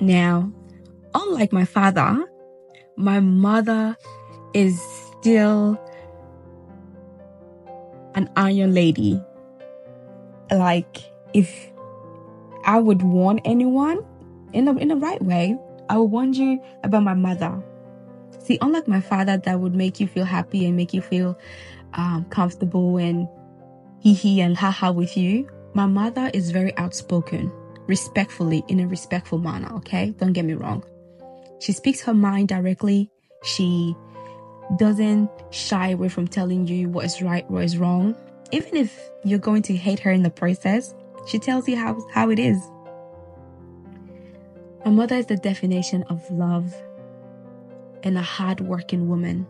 Now, 0.01 0.53
unlike 1.15 1.53
my 1.53 1.65
father, 1.65 2.25
my 2.97 3.21
mother 3.21 3.97
is 4.55 4.81
still 4.81 5.79
an 8.15 8.31
iron 8.37 8.75
lady. 8.75 9.21
Like, 10.51 10.99
if 11.35 11.73
I 12.65 12.79
would 12.79 13.03
warn 13.03 13.41
anyone 13.45 14.05
in 14.53 14.65
the, 14.65 14.75
in 14.77 14.89
the 14.89 14.97
right 14.97 15.23
way, 15.23 15.57
I 15.89 15.99
would 15.99 16.11
warn 16.11 16.33
you 16.33 16.61
about 16.83 17.03
my 17.03 17.15
mother. 17.15 17.63
See, 18.39 18.59
unlike 18.61 18.87
my 18.89 19.01
father, 19.01 19.37
that 19.39 19.61
would 19.61 19.75
make 19.75 19.99
you 20.01 20.07
feel 20.07 20.25
happy 20.25 20.67
and 20.67 20.77
make 20.77 20.95
you 20.95 21.03
feel 21.03 21.39
um, 21.95 22.27
comfortable 22.31 22.97
and 22.97 23.29
hee 24.01 24.15
hee 24.15 24.41
and 24.41 24.57
ha 24.57 24.71
ha 24.71 24.91
with 24.91 25.17
you, 25.17 25.49
my 25.75 25.87
mother 25.87 26.31
is 26.33 26.51
very 26.51 26.77
outspoken, 26.77 27.53
respectfully, 27.87 28.65
in 28.69 28.81
a 28.81 28.87
respectful 28.87 29.39
manner, 29.39 29.73
okay? 29.77 30.11
Don't 30.11 30.33
get 30.33 30.45
me 30.45 30.55
wrong. 30.55 30.85
She 31.61 31.73
speaks 31.73 32.01
her 32.03 32.15
mind 32.15 32.49
directly. 32.49 33.11
She 33.45 33.95
doesn't 34.79 35.31
shy 35.51 35.91
away 35.91 36.09
from 36.09 36.27
telling 36.27 36.67
you 36.67 36.89
what 36.89 37.05
is 37.05 37.23
right, 37.23 37.49
what 37.51 37.65
is 37.65 37.79
wrong. 37.79 38.17
Even 38.53 38.77
if 38.77 39.11
you're 39.25 39.39
going 39.39 39.63
to 39.63 39.77
hate 39.77 40.01
her 40.01 40.11
in 40.11 40.23
the 40.23 40.31
process, 40.31 40.95
she 41.27 41.39
tells 41.39 41.69
you 41.69 41.77
how, 41.77 42.05
how 42.13 42.31
it 42.31 42.39
is. 42.39 42.59
My 44.85 44.91
mother 44.91 45.17
is 45.17 45.27
the 45.27 45.37
definition 45.37 46.03
of 46.05 46.29
love 46.31 46.75
and 48.03 48.17
a 48.17 48.23
hard-working 48.23 49.09
woman. 49.09 49.47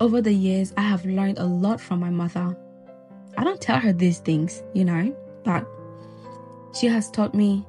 Over 0.00 0.20
the 0.20 0.32
years, 0.32 0.72
I 0.76 0.82
have 0.82 1.04
learned 1.04 1.38
a 1.38 1.44
lot 1.44 1.80
from 1.80 2.00
my 2.00 2.10
mother. 2.10 2.56
I 3.36 3.44
don't 3.44 3.60
tell 3.60 3.78
her 3.78 3.92
these 3.92 4.18
things, 4.18 4.62
you 4.74 4.84
know, 4.84 5.16
but 5.44 5.66
she 6.72 6.86
has 6.86 7.10
taught 7.10 7.34
me 7.34 7.66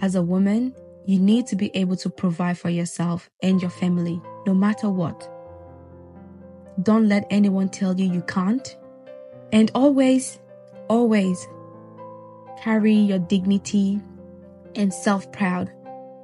as 0.00 0.14
a 0.14 0.22
woman, 0.22 0.74
you 1.06 1.18
need 1.18 1.46
to 1.48 1.56
be 1.56 1.70
able 1.74 1.96
to 1.96 2.10
provide 2.10 2.58
for 2.58 2.70
yourself 2.70 3.30
and 3.42 3.60
your 3.60 3.70
family 3.70 4.20
no 4.46 4.54
matter 4.54 4.90
what. 4.90 5.28
Don't 6.82 7.08
let 7.08 7.26
anyone 7.30 7.68
tell 7.68 7.98
you 7.98 8.12
you 8.12 8.22
can't. 8.22 8.76
And 9.52 9.70
always, 9.74 10.38
always 10.88 11.48
carry 12.60 12.94
your 12.94 13.18
dignity 13.18 14.00
and 14.76 14.92
self 14.92 15.30
proud. 15.32 15.72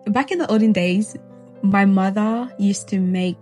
Back 0.06 0.30
in 0.30 0.38
the 0.38 0.50
olden 0.50 0.72
days, 0.72 1.16
my 1.62 1.86
mother 1.86 2.54
used 2.58 2.88
to 2.88 3.00
make 3.00 3.38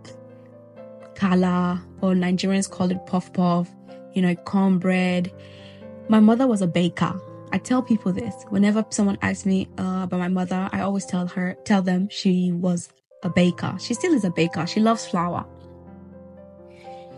kala, 1.16 1.84
or 2.00 2.14
Nigerians 2.14 2.70
call 2.70 2.90
it 2.90 3.04
puff 3.06 3.32
puff, 3.32 3.68
you 4.14 4.22
know, 4.22 4.34
cornbread. 4.34 5.32
My 6.08 6.20
mother 6.20 6.46
was 6.46 6.62
a 6.62 6.66
baker. 6.66 7.20
I 7.52 7.58
tell 7.58 7.82
people 7.82 8.12
this 8.12 8.34
whenever 8.48 8.84
someone 8.88 9.18
asks 9.20 9.44
me 9.44 9.68
uh, 9.78 10.00
about 10.04 10.18
my 10.18 10.28
mother. 10.28 10.70
I 10.72 10.80
always 10.80 11.04
tell 11.04 11.26
her, 11.28 11.56
tell 11.64 11.82
them 11.82 12.08
she 12.10 12.50
was 12.50 12.88
a 13.22 13.28
baker. 13.28 13.76
She 13.78 13.92
still 13.94 14.14
is 14.14 14.24
a 14.24 14.30
baker. 14.30 14.66
She 14.66 14.80
loves 14.80 15.06
flour. 15.06 15.44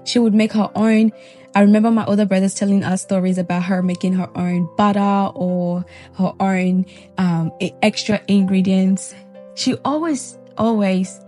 She 0.04 0.18
would 0.18 0.34
make 0.34 0.52
her 0.52 0.70
own. 0.74 1.12
I 1.54 1.60
remember 1.60 1.90
my 1.90 2.04
older 2.04 2.26
brothers 2.26 2.54
telling 2.54 2.82
us 2.82 3.02
stories 3.02 3.38
about 3.38 3.62
her 3.62 3.80
making 3.80 4.14
her 4.14 4.28
own 4.36 4.68
butter 4.76 5.30
or 5.34 5.84
her 6.18 6.32
own 6.40 6.86
um, 7.16 7.52
extra 7.82 8.20
ingredients. 8.26 9.14
She 9.54 9.76
always, 9.84 10.36
always 10.58 11.20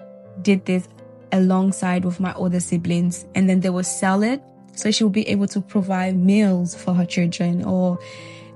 did 0.42 0.66
this 0.66 0.88
alongside 1.32 2.04
with 2.04 2.18
my 2.18 2.34
older 2.34 2.60
siblings 2.60 3.24
and 3.34 3.48
then 3.48 3.60
they 3.60 3.70
would 3.70 3.86
sell 3.86 4.22
it 4.22 4.42
so 4.74 4.90
she 4.90 5.04
would 5.04 5.12
be 5.12 5.26
able 5.28 5.46
to 5.48 5.60
provide 5.60 6.16
meals 6.16 6.74
for 6.74 6.92
her 6.92 7.06
children 7.06 7.64
or 7.64 7.98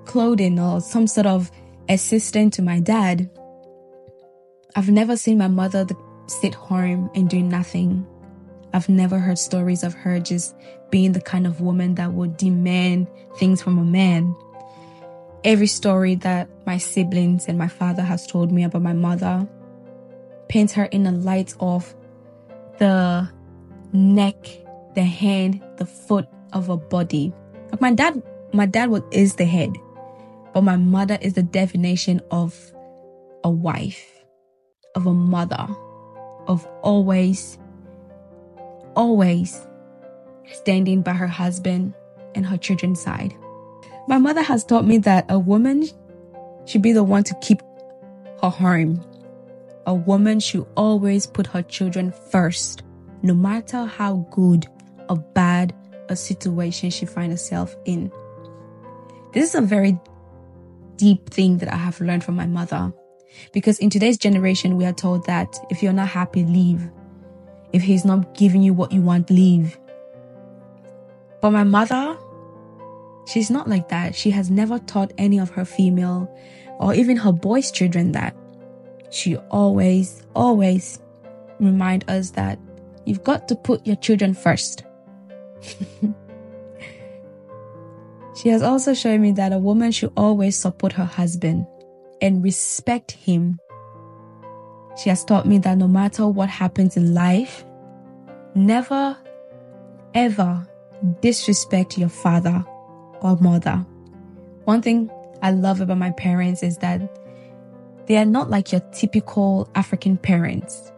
clothing 0.05 0.59
or 0.59 0.81
some 0.81 1.07
sort 1.07 1.27
of 1.27 1.51
assistant 1.89 2.53
to 2.55 2.63
my 2.63 2.81
dad. 2.81 3.31
I've 4.77 4.89
never 4.89 5.17
seen 5.17 5.39
my 5.39 5.49
mother 5.49 5.87
sit 6.27 6.55
home 6.55 7.11
and 7.15 7.29
do 7.29 7.43
nothing. 7.43 8.07
I've 8.73 8.89
never 8.89 9.19
heard 9.19 9.39
stories 9.39 9.83
of 9.83 9.95
her 9.95 10.21
just 10.21 10.55
being 10.91 11.13
the 11.13 11.21
kind 11.21 11.47
of 11.47 11.61
woman 11.61 11.97
that 11.97 12.13
would 12.13 12.37
demand 12.37 13.09
things 13.37 13.61
from 13.61 13.79
a 13.79 13.85
man. 13.85 14.35
Every 15.43 15.67
story 15.67 16.15
that 16.17 16.49
my 16.67 16.79
siblings 16.79 17.47
and 17.47 17.59
my 17.59 17.69
father 17.69 18.03
has 18.03 18.27
told 18.27 18.53
me 18.53 18.65
about 18.65 18.83
my 18.83 18.93
mother 18.93 19.49
paints 20.49 20.73
her 20.75 20.85
in 20.85 21.05
the 21.05 21.13
light 21.13 21.55
of 21.61 21.95
the 22.79 23.29
neck, 23.93 24.37
the 24.95 25.05
hand, 25.05 25.63
the 25.77 25.87
foot 25.87 26.29
of 26.53 26.69
a 26.69 26.77
body. 26.77 27.33
Like 27.71 27.81
my 27.81 27.93
dad, 27.93 28.23
my 28.53 28.67
dad 28.67 28.91
is 29.13 29.37
the 29.37 29.45
head, 29.45 29.77
but 30.53 30.63
my 30.63 30.77
mother 30.77 31.19
is 31.21 31.35
the 31.35 31.43
definition 31.43 32.21
of 32.31 32.73
a 33.45 33.51
wife, 33.51 34.25
of 34.95 35.07
a 35.07 35.15
mother, 35.15 35.69
of 36.47 36.67
always, 36.83 37.59
always 38.97 39.67
standing 40.53 41.03
by 41.03 41.13
her 41.13 41.29
husband 41.29 41.95
and 42.35 42.45
her 42.47 42.57
children's 42.57 43.01
side. 43.01 43.35
My 44.09 44.19
mother 44.19 44.43
has 44.43 44.65
taught 44.65 44.87
me 44.87 44.99
that 44.99 45.27
a 45.29 45.39
woman 45.39 45.89
should 46.65 46.83
be 46.83 46.93
the 46.93 47.05
one 47.05 47.25
to 47.25 47.35
keep 47.41 47.63
her 48.43 48.51
home. 48.51 49.05
A 49.87 49.95
woman 49.95 50.41
should 50.41 50.67
always 50.77 51.27
put 51.27 51.47
her 51.49 51.63
children 51.63 52.13
first, 52.31 52.83
no 53.23 53.35
matter 53.35 53.85
how 53.85 54.27
good 54.31 54.67
or 55.09 55.17
bad 55.17 55.75
a 56.09 56.17
situation 56.17 56.91
she 56.91 57.07
finds 57.07 57.33
herself 57.33 57.77
in. 57.85 58.11
This 59.33 59.49
is 59.49 59.55
a 59.55 59.61
very 59.61 59.99
deep 61.01 61.31
thing 61.31 61.57
that 61.59 61.73
I 61.73 61.77
have 61.77 62.01
learned 62.01 62.23
from 62.23 62.37
my 62.37 62.47
mother. 62.47 62.93
Because 63.53 63.79
in 63.79 63.89
today's 63.89 64.19
generation, 64.19 64.77
we 64.77 64.85
are 64.85 64.93
told 64.93 65.25
that 65.27 65.59
if 65.71 65.83
you're 65.83 65.95
not 65.95 66.09
happy, 66.09 66.45
leave. 66.45 66.83
If 67.73 67.83
he's 67.83 68.05
not 68.05 68.35
giving 68.35 68.61
you 68.63 68.75
what 68.75 68.93
you 68.93 69.01
want, 69.01 69.31
leave. 69.31 69.79
But 71.41 71.53
my 71.53 71.65
mother, 71.65 72.19
she's 73.27 73.51
not 73.51 73.67
like 73.67 73.89
that. 73.89 74.15
She 74.15 74.31
has 74.31 74.51
never 74.51 74.79
taught 74.79 75.13
any 75.17 75.39
of 75.39 75.49
her 75.51 75.65
female 75.65 76.31
or 76.79 76.93
even 76.95 77.17
her 77.17 77.33
boys' 77.33 77.71
children 77.71 78.13
that. 78.13 78.37
She 79.11 79.37
always, 79.51 80.23
always 80.37 81.01
remind 81.59 82.09
us 82.09 82.31
that 82.33 82.59
you've 83.07 83.25
got 83.25 83.49
to 83.49 83.57
put 83.57 83.87
your 83.87 83.97
children 83.97 84.35
first. 84.35 84.85
she 88.41 88.49
has 88.49 88.63
also 88.63 88.95
shown 88.95 89.21
me 89.21 89.33
that 89.33 89.53
a 89.53 89.59
woman 89.59 89.93
should 89.93 90.13
always 90.17 90.57
support 90.57 90.93
her 90.95 91.05
husband 91.05 91.67
and 92.23 92.43
respect 92.43 93.13
him. 93.13 93.59
She 94.97 95.11
has 95.11 95.25
taught 95.25 95.47
me 95.47 95.59
that 95.59 95.77
no 95.77 95.87
matter 95.87 96.27
what 96.27 96.49
happens 96.49 96.97
in 96.97 97.13
life, 97.13 97.65
never, 98.55 99.17
ever 100.15 100.67
disrespect 101.21 101.99
your 101.99 102.09
father 102.09 102.65
or 103.21 103.37
mother. 103.37 103.85
One 104.65 104.81
thing 104.81 105.11
I 105.43 105.51
love 105.51 105.81
about 105.81 105.99
my 105.99 106.11
parents 106.13 106.63
is 106.63 106.79
that 106.79 107.01
they 108.07 108.17
are 108.17 108.25
not 108.25 108.49
like 108.49 108.73
your 108.73 108.81
typical 108.93 109.71
African 109.75 110.17
parents. 110.17 110.93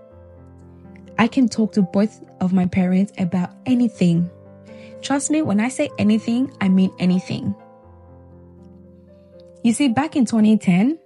I 1.19 1.27
can 1.27 1.49
talk 1.49 1.73
to 1.73 1.83
both 1.83 2.23
of 2.41 2.53
my 2.53 2.67
parents 2.67 3.13
about 3.19 3.51
anything. 3.67 4.31
Trust 5.03 5.31
me, 5.31 5.43
when 5.43 5.61
I 5.61 5.69
say 5.69 5.91
anything, 5.99 6.53
I 6.61 6.69
mean 6.69 6.93
anything. 7.01 7.55
You 9.65 9.73
see, 9.73 9.89
back 9.89 10.15
in 10.17 10.25
2010, 10.25 10.99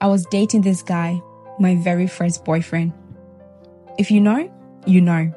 I 0.00 0.06
was 0.06 0.24
dating 0.26 0.62
this 0.62 0.82
guy, 0.82 1.20
my 1.58 1.74
very 1.76 2.06
first 2.06 2.44
boyfriend. 2.44 2.92
If 3.98 4.12
you 4.12 4.20
know, 4.20 4.50
you 4.86 5.00
know. 5.00 5.32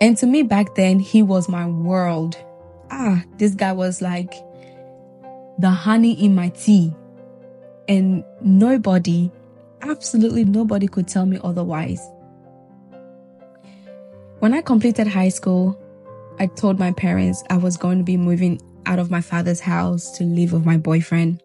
And 0.00 0.16
to 0.18 0.26
me 0.26 0.42
back 0.42 0.76
then, 0.76 1.00
he 1.00 1.22
was 1.22 1.48
my 1.48 1.66
world. 1.66 2.36
Ah, 2.90 3.24
this 3.38 3.54
guy 3.54 3.72
was 3.72 4.00
like 4.00 4.34
the 5.58 5.70
honey 5.70 6.12
in 6.12 6.34
my 6.34 6.50
tea. 6.50 6.94
And 7.88 8.24
nobody, 8.40 9.32
absolutely 9.80 10.44
nobody 10.44 10.86
could 10.86 11.08
tell 11.08 11.26
me 11.26 11.38
otherwise. 11.42 12.00
When 14.42 14.54
I 14.54 14.60
completed 14.60 15.06
high 15.06 15.28
school, 15.28 15.78
I 16.40 16.46
told 16.48 16.76
my 16.76 16.90
parents 16.90 17.44
I 17.48 17.58
was 17.58 17.76
going 17.76 17.98
to 17.98 18.02
be 18.02 18.16
moving 18.16 18.60
out 18.86 18.98
of 18.98 19.08
my 19.08 19.20
father's 19.20 19.60
house 19.60 20.10
to 20.18 20.24
live 20.24 20.52
with 20.52 20.66
my 20.66 20.78
boyfriend. 20.78 21.40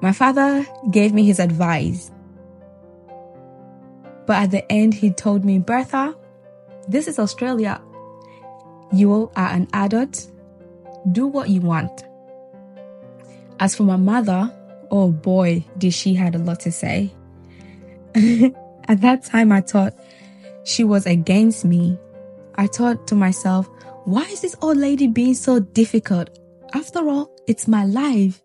My 0.00 0.10
father 0.10 0.66
gave 0.90 1.14
me 1.14 1.24
his 1.24 1.38
advice. 1.38 2.10
But 4.26 4.38
at 4.38 4.50
the 4.50 4.72
end, 4.72 4.94
he 4.94 5.12
told 5.12 5.44
me, 5.44 5.60
Bertha, 5.60 6.16
this 6.88 7.06
is 7.06 7.20
Australia. 7.20 7.80
You 8.92 9.30
are 9.36 9.50
an 9.50 9.68
adult. 9.72 10.26
Do 11.12 11.28
what 11.28 11.48
you 11.48 11.60
want. 11.60 12.02
As 13.60 13.76
for 13.76 13.84
my 13.84 13.94
mother, 13.94 14.52
oh 14.90 15.12
boy, 15.12 15.64
did 15.78 15.94
she 15.94 16.14
had 16.14 16.34
a 16.34 16.38
lot 16.38 16.58
to 16.58 16.72
say. 16.72 17.14
at 18.16 19.00
that 19.02 19.22
time, 19.22 19.52
I 19.52 19.60
thought 19.60 19.94
she 20.64 20.84
was 20.84 21.06
against 21.06 21.64
me. 21.64 21.98
I 22.56 22.66
thought 22.66 23.06
to 23.08 23.14
myself, 23.14 23.68
why 24.04 24.22
is 24.22 24.40
this 24.40 24.56
old 24.60 24.76
lady 24.76 25.06
being 25.06 25.34
so 25.34 25.60
difficult? 25.60 26.38
After 26.74 27.08
all, 27.08 27.30
it's 27.46 27.68
my 27.68 27.84
life. 27.84 28.42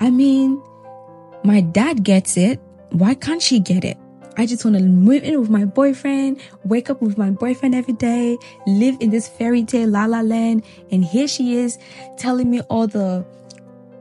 I 0.00 0.10
mean, 0.10 0.62
my 1.44 1.60
dad 1.60 2.04
gets 2.04 2.36
it. 2.36 2.60
Why 2.90 3.14
can't 3.14 3.42
she 3.42 3.60
get 3.60 3.84
it? 3.84 3.98
I 4.36 4.46
just 4.46 4.64
want 4.64 4.76
to 4.78 4.82
move 4.82 5.22
in 5.24 5.38
with 5.38 5.50
my 5.50 5.64
boyfriend, 5.64 6.40
wake 6.64 6.88
up 6.88 7.02
with 7.02 7.18
my 7.18 7.30
boyfriend 7.30 7.74
every 7.74 7.92
day, 7.92 8.38
live 8.66 8.96
in 9.00 9.10
this 9.10 9.28
fairy 9.28 9.62
tale 9.62 9.88
la 9.88 10.06
la 10.06 10.20
land. 10.20 10.64
And 10.90 11.04
here 11.04 11.28
she 11.28 11.56
is 11.56 11.78
telling 12.16 12.50
me 12.50 12.60
all 12.62 12.86
the 12.86 13.24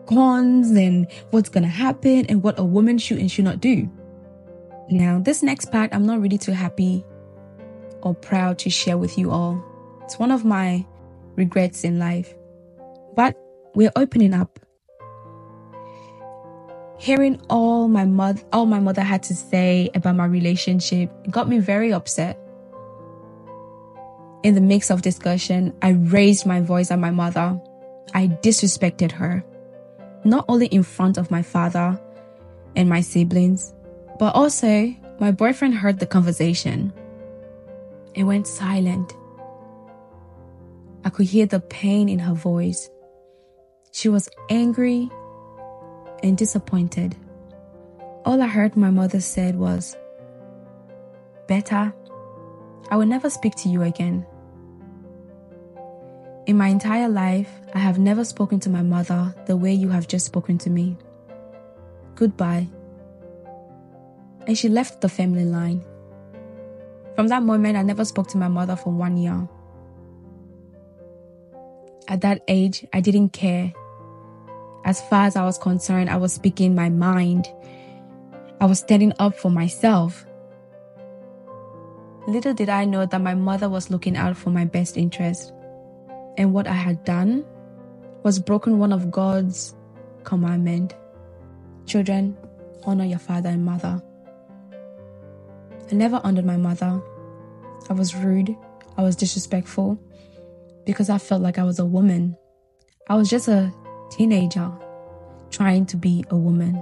cons 0.06 0.72
and 0.72 1.08
what's 1.32 1.50
going 1.50 1.64
to 1.64 1.70
happen 1.70 2.26
and 2.28 2.44
what 2.44 2.58
a 2.60 2.64
woman 2.64 2.98
should 2.98 3.18
and 3.18 3.30
should 3.30 3.46
not 3.46 3.60
do. 3.60 3.90
Now, 4.90 5.20
this 5.20 5.44
next 5.44 5.72
part, 5.72 5.94
I'm 5.94 6.06
not 6.06 6.22
really 6.22 6.38
too 6.38 6.52
happy 6.54 7.06
or 8.02 8.14
proud 8.14 8.60
to 8.60 8.70
share 8.70 8.98
with 8.98 9.18
you 9.18 9.32
all. 9.32 9.64
It's 10.04 10.20
one 10.20 10.32
of 10.32 10.46
my 10.46 10.86
regrets 11.36 11.84
in 11.84 12.00
life. 12.00 12.34
But 13.16 13.38
we're 13.76 13.92
opening 13.96 14.34
up 14.34 14.60
hearing 17.02 17.42
all 17.50 17.88
my 17.88 18.06
mother 18.06 18.40
all 18.54 18.68
my 18.68 18.80
mother 18.80 19.02
had 19.02 19.24
to 19.24 19.34
say 19.34 19.90
about 19.96 20.16
my 20.16 20.26
relationship 20.26 21.10
got 21.32 21.50
me 21.50 21.58
very 21.58 21.92
upset. 21.92 22.38
In 24.44 24.54
the 24.54 24.62
mix 24.62 24.92
of 24.92 25.02
discussion, 25.02 25.74
I 25.82 25.90
raised 25.90 26.46
my 26.46 26.62
voice 26.62 26.92
at 26.92 27.00
my 27.00 27.10
mother. 27.10 27.60
I 28.14 28.28
disrespected 28.28 29.12
her, 29.14 29.44
not 30.24 30.46
only 30.48 30.68
in 30.68 30.84
front 30.84 31.18
of 31.18 31.32
my 31.32 31.42
father 31.42 32.00
and 32.76 32.88
my 32.88 33.02
siblings, 33.02 33.74
but 34.20 34.36
also 34.36 34.94
my 35.20 35.32
boyfriend 35.32 35.76
heard 35.76 35.98
the 36.00 36.06
conversation. 36.06 36.94
It 38.14 38.24
went 38.24 38.48
silent. 38.48 39.16
I 41.04 41.10
could 41.10 41.28
hear 41.28 41.46
the 41.46 41.60
pain 41.60 42.10
in 42.10 42.20
her 42.20 42.34
voice. 42.34 42.90
She 43.92 44.10
was 44.10 44.30
angry 44.50 45.10
and 46.24 46.38
disappointed. 46.38 47.16
All 48.26 48.42
I 48.42 48.48
heard 48.48 48.78
my 48.78 48.92
mother 48.92 49.20
said 49.20 49.58
was, 49.58 49.96
Beta, 51.48 51.94
I 52.90 52.98
will 52.98 53.06
never 53.06 53.30
speak 53.30 53.56
to 53.56 53.70
you 53.70 53.82
again. 53.82 54.26
In 56.46 56.58
my 56.58 56.68
entire 56.68 57.10
life, 57.10 57.50
I 57.74 57.80
have 57.80 57.98
never 57.98 58.26
spoken 58.26 58.60
to 58.62 58.70
my 58.70 58.82
mother 58.82 59.34
the 59.46 59.58
way 59.58 59.74
you 59.74 59.90
have 59.90 60.08
just 60.08 60.26
spoken 60.26 60.58
to 60.60 60.70
me. 60.70 60.98
Goodbye. 62.16 62.68
And 64.48 64.58
she 64.58 64.70
left 64.70 65.02
the 65.02 65.10
family 65.10 65.46
line. 65.46 65.84
From 67.16 67.28
that 67.28 67.44
moment, 67.44 67.78
I 67.78 67.84
never 67.84 68.06
spoke 68.06 68.28
to 68.30 68.38
my 68.38 68.48
mother 68.48 68.76
for 68.76 68.92
one 68.92 69.18
year. 69.18 69.48
At 72.08 72.22
that 72.22 72.44
age, 72.48 72.86
I 72.94 73.02
didn't 73.02 73.30
care 73.30 73.74
as 74.84 75.02
far 75.02 75.26
as 75.26 75.36
I 75.36 75.46
was 75.46 75.58
concerned, 75.58 76.10
I 76.10 76.18
was 76.18 76.34
speaking 76.34 76.74
my 76.74 76.90
mind. 76.90 77.48
I 78.60 78.66
was 78.66 78.80
standing 78.80 79.14
up 79.20 79.38
for 79.38 79.52
myself. 79.52 80.26
Little 82.28 82.54
did 82.54 82.70
I 82.70 82.86
know 82.86 83.06
that 83.06 83.22
my 83.22 83.36
mother 83.36 83.70
was 83.70 83.90
looking 83.90 84.18
out 84.18 84.38
for 84.38 84.50
my 84.50 84.66
best 84.66 84.98
interest. 84.98 85.54
And 86.38 86.54
what 86.54 86.68
I 86.68 86.74
had 86.74 87.04
done 87.04 87.46
was 88.24 88.40
broken 88.40 88.80
one 88.80 88.94
of 88.94 89.12
God's 89.12 89.76
commandment. 90.24 90.96
Children, 91.86 92.38
honor 92.84 93.06
your 93.06 93.20
father 93.20 93.50
and 93.50 93.66
mother. 93.66 94.02
I 95.92 95.96
never 95.96 96.22
honored 96.24 96.46
my 96.46 96.56
mother. 96.56 97.02
I 97.90 97.94
was 97.94 98.16
rude. 98.16 98.56
I 98.98 99.02
was 99.02 99.18
disrespectful 99.18 100.00
because 100.86 101.10
I 101.10 101.18
felt 101.18 101.42
like 101.42 101.58
I 101.58 101.64
was 101.64 101.80
a 101.80 101.86
woman. 101.86 102.38
I 103.10 103.16
was 103.16 103.30
just 103.30 103.50
a 103.50 103.74
teenager 104.10 104.72
trying 105.50 105.86
to 105.88 105.98
be 105.98 106.24
a 106.30 106.38
woman. 106.38 106.82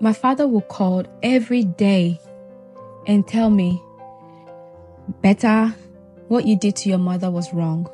My 0.00 0.12
father 0.12 0.46
would 0.46 0.68
call 0.68 1.04
every 1.24 1.64
day 1.64 2.20
and 3.06 3.26
tell 3.26 3.50
me, 3.50 3.82
Better, 5.20 5.74
what 6.28 6.46
you 6.46 6.56
did 6.56 6.76
to 6.76 6.88
your 6.88 6.98
mother 6.98 7.32
was 7.32 7.52
wrong. 7.52 7.90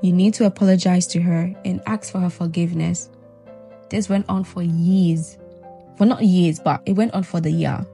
You 0.00 0.12
need 0.12 0.34
to 0.34 0.46
apologize 0.46 1.08
to 1.08 1.20
her 1.20 1.52
and 1.64 1.82
ask 1.86 2.12
for 2.12 2.20
her 2.20 2.30
forgiveness. 2.30 3.10
This 3.90 4.08
went 4.08 4.26
on 4.28 4.44
for 4.44 4.62
years. 4.62 5.38
For 5.96 6.06
not 6.06 6.22
years, 6.22 6.60
but 6.60 6.82
it 6.86 6.92
went 6.92 7.14
on 7.14 7.24
for 7.24 7.40
the 7.40 7.50
year. 7.50 7.84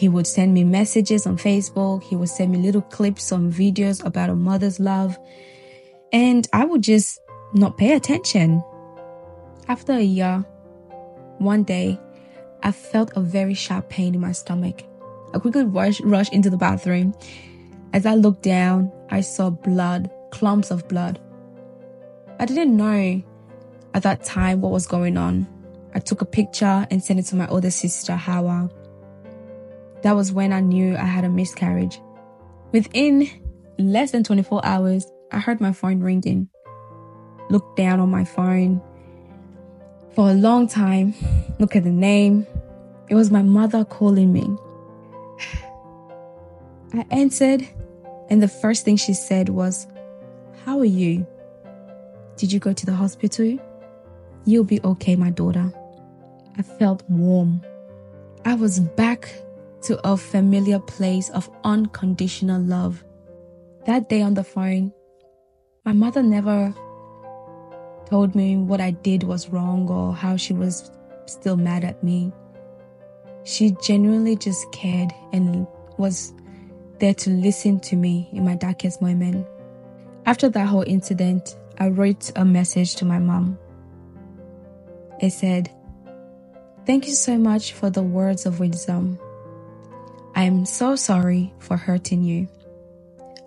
He 0.00 0.08
would 0.08 0.26
send 0.26 0.54
me 0.54 0.64
messages 0.64 1.26
on 1.26 1.36
Facebook. 1.36 2.02
He 2.02 2.16
would 2.16 2.30
send 2.30 2.52
me 2.52 2.56
little 2.56 2.80
clips 2.80 3.32
on 3.32 3.52
videos 3.52 4.02
about 4.02 4.30
a 4.30 4.34
mother's 4.34 4.80
love. 4.80 5.18
And 6.10 6.48
I 6.54 6.64
would 6.64 6.80
just 6.80 7.20
not 7.52 7.76
pay 7.76 7.92
attention. 7.92 8.64
After 9.68 9.92
a 9.92 10.00
year, 10.00 10.38
one 11.36 11.64
day, 11.64 12.00
I 12.62 12.72
felt 12.72 13.12
a 13.14 13.20
very 13.20 13.52
sharp 13.52 13.90
pain 13.90 14.14
in 14.14 14.22
my 14.22 14.32
stomach. 14.32 14.84
I 15.34 15.38
quickly 15.38 15.64
rushed 15.64 16.00
rush, 16.00 16.30
into 16.30 16.48
the 16.48 16.56
bathroom. 16.56 17.14
As 17.92 18.06
I 18.06 18.14
looked 18.14 18.42
down, 18.42 18.90
I 19.10 19.20
saw 19.20 19.50
blood, 19.50 20.10
clumps 20.30 20.70
of 20.70 20.88
blood. 20.88 21.20
I 22.38 22.46
didn't 22.46 22.74
know 22.74 23.22
at 23.92 24.02
that 24.04 24.24
time 24.24 24.62
what 24.62 24.72
was 24.72 24.86
going 24.86 25.18
on. 25.18 25.46
I 25.94 25.98
took 25.98 26.22
a 26.22 26.24
picture 26.24 26.86
and 26.90 27.04
sent 27.04 27.20
it 27.20 27.26
to 27.26 27.36
my 27.36 27.48
older 27.48 27.70
sister, 27.70 28.16
Hawa. 28.16 28.70
That 30.02 30.16
was 30.16 30.32
when 30.32 30.52
I 30.52 30.60
knew 30.60 30.96
I 30.96 31.04
had 31.04 31.24
a 31.24 31.28
miscarriage. 31.28 32.00
Within 32.72 33.28
less 33.78 34.12
than 34.12 34.24
24 34.24 34.64
hours, 34.64 35.06
I 35.32 35.38
heard 35.38 35.60
my 35.60 35.72
phone 35.72 36.00
ringing. 36.00 36.48
Looked 37.50 37.76
down 37.76 38.00
on 38.00 38.10
my 38.10 38.24
phone 38.24 38.80
for 40.14 40.28
a 40.28 40.34
long 40.34 40.66
time, 40.66 41.14
look 41.58 41.76
at 41.76 41.84
the 41.84 41.90
name. 41.90 42.46
It 43.08 43.14
was 43.14 43.30
my 43.30 43.42
mother 43.42 43.84
calling 43.84 44.32
me. 44.32 44.56
I 46.92 47.06
answered, 47.10 47.66
and 48.28 48.42
the 48.42 48.48
first 48.48 48.84
thing 48.84 48.96
she 48.96 49.14
said 49.14 49.48
was, 49.48 49.86
How 50.64 50.78
are 50.80 50.84
you? 50.84 51.26
Did 52.36 52.52
you 52.52 52.58
go 52.58 52.72
to 52.72 52.86
the 52.86 52.94
hospital? 52.94 53.58
You'll 54.44 54.64
be 54.64 54.80
okay, 54.82 55.16
my 55.16 55.30
daughter. 55.30 55.72
I 56.58 56.62
felt 56.62 57.02
warm. 57.08 57.62
I 58.44 58.54
was 58.54 58.80
back 58.80 59.32
to 59.82 59.98
a 60.06 60.16
familiar 60.16 60.78
place 60.78 61.30
of 61.30 61.50
unconditional 61.64 62.60
love. 62.60 63.04
That 63.86 64.08
day 64.08 64.22
on 64.22 64.34
the 64.34 64.44
phone, 64.44 64.92
my 65.84 65.92
mother 65.92 66.22
never 66.22 66.74
told 68.06 68.34
me 68.34 68.56
what 68.56 68.80
I 68.80 68.90
did 68.90 69.22
was 69.22 69.48
wrong 69.48 69.88
or 69.88 70.14
how 70.14 70.36
she 70.36 70.52
was 70.52 70.90
still 71.26 71.56
mad 71.56 71.84
at 71.84 72.02
me. 72.02 72.32
She 73.44 73.70
genuinely 73.82 74.36
just 74.36 74.70
cared 74.72 75.12
and 75.32 75.66
was 75.96 76.34
there 76.98 77.14
to 77.14 77.30
listen 77.30 77.80
to 77.80 77.96
me 77.96 78.28
in 78.32 78.44
my 78.44 78.56
darkest 78.56 79.00
moment. 79.00 79.46
After 80.26 80.48
that 80.50 80.66
whole 80.66 80.84
incident, 80.86 81.56
I 81.78 81.88
wrote 81.88 82.30
a 82.36 82.44
message 82.44 82.96
to 82.96 83.06
my 83.06 83.18
mom. 83.18 83.58
It 85.20 85.30
said, 85.30 85.70
Thank 86.84 87.06
you 87.06 87.14
so 87.14 87.38
much 87.38 87.72
for 87.72 87.88
the 87.88 88.02
words 88.02 88.46
of 88.46 88.60
wisdom. 88.60 89.18
I 90.34 90.44
am 90.44 90.64
so 90.64 90.96
sorry 90.96 91.52
for 91.58 91.76
hurting 91.76 92.22
you. 92.22 92.48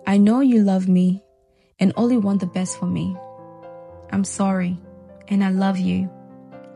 I 0.06 0.18
know 0.18 0.40
you 0.40 0.62
love 0.62 0.88
me 0.88 1.22
and 1.78 1.92
only 1.96 2.16
want 2.16 2.40
the 2.40 2.46
best 2.46 2.78
for 2.78 2.86
me. 2.86 3.16
I'm 4.12 4.24
sorry 4.24 4.78
and 5.28 5.42
I 5.42 5.50
love 5.50 5.78
you. 5.78 6.10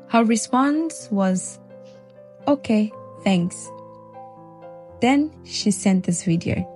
Her 0.09 0.25
response 0.25 1.09
was, 1.11 1.59
Okay, 2.47 2.91
thanks. 3.23 3.71
Then 5.01 5.31
she 5.45 5.71
sent 5.71 6.05
this 6.05 6.25
video. 6.25 6.67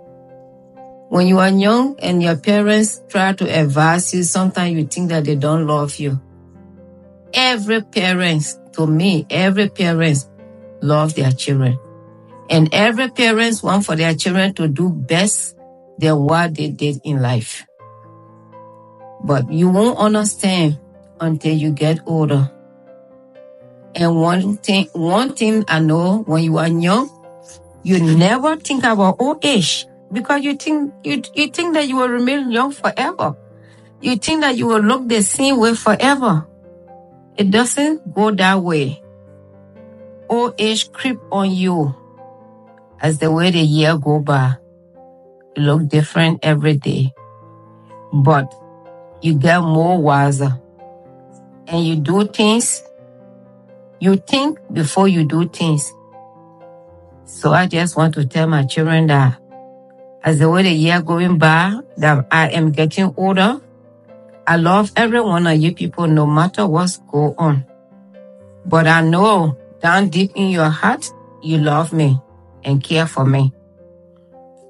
When 1.08 1.26
you 1.26 1.38
are 1.38 1.48
young 1.48 1.98
and 2.00 2.22
your 2.22 2.36
parents 2.36 3.02
try 3.08 3.32
to 3.32 3.44
advise 3.44 4.14
you, 4.14 4.22
sometimes 4.22 4.76
you 4.76 4.86
think 4.86 5.08
that 5.08 5.24
they 5.24 5.34
don't 5.34 5.66
love 5.66 5.96
you. 5.96 6.20
Every 7.34 7.82
parent, 7.82 8.44
to 8.74 8.86
me, 8.86 9.26
every 9.30 9.68
parent 9.68 10.26
love 10.82 11.14
their 11.14 11.32
children. 11.32 11.78
And 12.50 12.68
every 12.72 13.08
parents 13.08 13.62
want 13.62 13.84
for 13.84 13.96
their 13.96 14.14
children 14.14 14.54
to 14.54 14.68
do 14.68 14.90
best 14.90 15.56
than 15.98 16.18
what 16.24 16.54
they 16.54 16.68
did 16.68 17.00
in 17.04 17.22
life. 17.22 17.66
But 19.24 19.50
you 19.50 19.70
won't 19.70 19.98
understand 19.98 20.78
until 21.20 21.54
you 21.54 21.70
get 21.70 22.00
older. 22.06 22.50
And 23.94 24.20
one 24.20 24.56
thing, 24.56 24.88
one 24.92 25.34
thing 25.34 25.64
I 25.68 25.78
know 25.78 26.22
when 26.26 26.42
you 26.42 26.58
are 26.58 26.68
young, 26.68 27.10
you 27.82 28.02
never 28.02 28.56
think 28.56 28.84
about 28.84 29.16
old 29.20 29.44
age 29.44 29.86
because 30.10 30.42
you 30.42 30.54
think, 30.54 30.92
you, 31.04 31.22
you 31.34 31.48
think 31.48 31.74
that 31.74 31.88
you 31.88 31.96
will 31.96 32.08
remain 32.08 32.50
young 32.50 32.72
forever. 32.72 33.36
You 34.00 34.16
think 34.16 34.40
that 34.40 34.56
you 34.56 34.66
will 34.66 34.80
look 34.80 35.08
the 35.08 35.22
same 35.22 35.58
way 35.58 35.74
forever. 35.74 36.46
It 37.36 37.50
doesn't 37.50 38.12
go 38.12 38.30
that 38.32 38.60
way. 38.62 39.02
Old 40.28 40.54
age 40.58 40.90
creep 40.90 41.18
on 41.30 41.50
you 41.50 41.94
as 43.02 43.18
the 43.18 43.30
way 43.30 43.50
the 43.50 43.58
year 43.60 43.98
go 43.98 44.20
by. 44.20 44.54
You 45.56 45.64
look 45.64 45.88
different 45.88 46.38
every 46.42 46.76
day. 46.76 47.12
But 48.12 48.54
you 49.20 49.34
get 49.34 49.60
more 49.60 50.00
wiser 50.00 50.58
and 51.66 51.84
you 51.84 51.96
do 51.96 52.26
things. 52.26 52.82
You 53.98 54.16
think 54.16 54.58
before 54.72 55.08
you 55.08 55.24
do 55.24 55.48
things. 55.48 55.92
So 57.24 57.52
I 57.52 57.66
just 57.66 57.96
want 57.96 58.14
to 58.14 58.24
tell 58.24 58.46
my 58.46 58.64
children 58.64 59.08
that 59.08 59.38
as 60.22 60.38
the 60.38 60.48
way 60.48 60.62
the 60.62 60.70
year 60.70 61.02
going 61.02 61.38
by, 61.38 61.80
that 61.96 62.26
I 62.30 62.50
am 62.50 62.70
getting 62.70 63.12
older. 63.16 63.60
I 64.46 64.56
love 64.56 64.92
every 64.96 65.20
one 65.20 65.46
of 65.46 65.56
you 65.58 65.74
people, 65.74 66.06
no 66.06 66.26
matter 66.26 66.66
what's 66.66 66.98
going 66.98 67.34
on. 67.38 67.64
But 68.66 68.86
I 68.86 69.00
know 69.02 69.56
down 69.80 70.10
deep 70.10 70.32
in 70.36 70.50
your 70.50 70.68
heart, 70.68 71.10
you 71.42 71.58
love 71.58 71.92
me 71.92 72.20
and 72.64 72.82
care 72.82 73.06
for 73.06 73.24
me. 73.24 73.52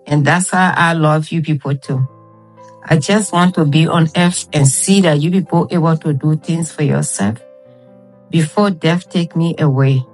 And 0.06 0.24
that's 0.24 0.50
how 0.50 0.72
I 0.76 0.94
love 0.94 1.30
you 1.30 1.42
people 1.42 1.76
too. 1.76 2.06
I 2.84 2.96
just 2.96 3.32
want 3.32 3.54
to 3.54 3.64
be 3.64 3.86
on 3.86 4.08
earth 4.16 4.48
and 4.52 4.66
see 4.66 5.00
that 5.02 5.20
you 5.20 5.30
people 5.30 5.68
able 5.70 5.96
to 5.98 6.12
do 6.12 6.36
things 6.36 6.72
for 6.72 6.82
yourself 6.82 7.38
before 8.30 8.70
death 8.70 9.08
take 9.08 9.36
me 9.36 9.54
away. 9.58 10.04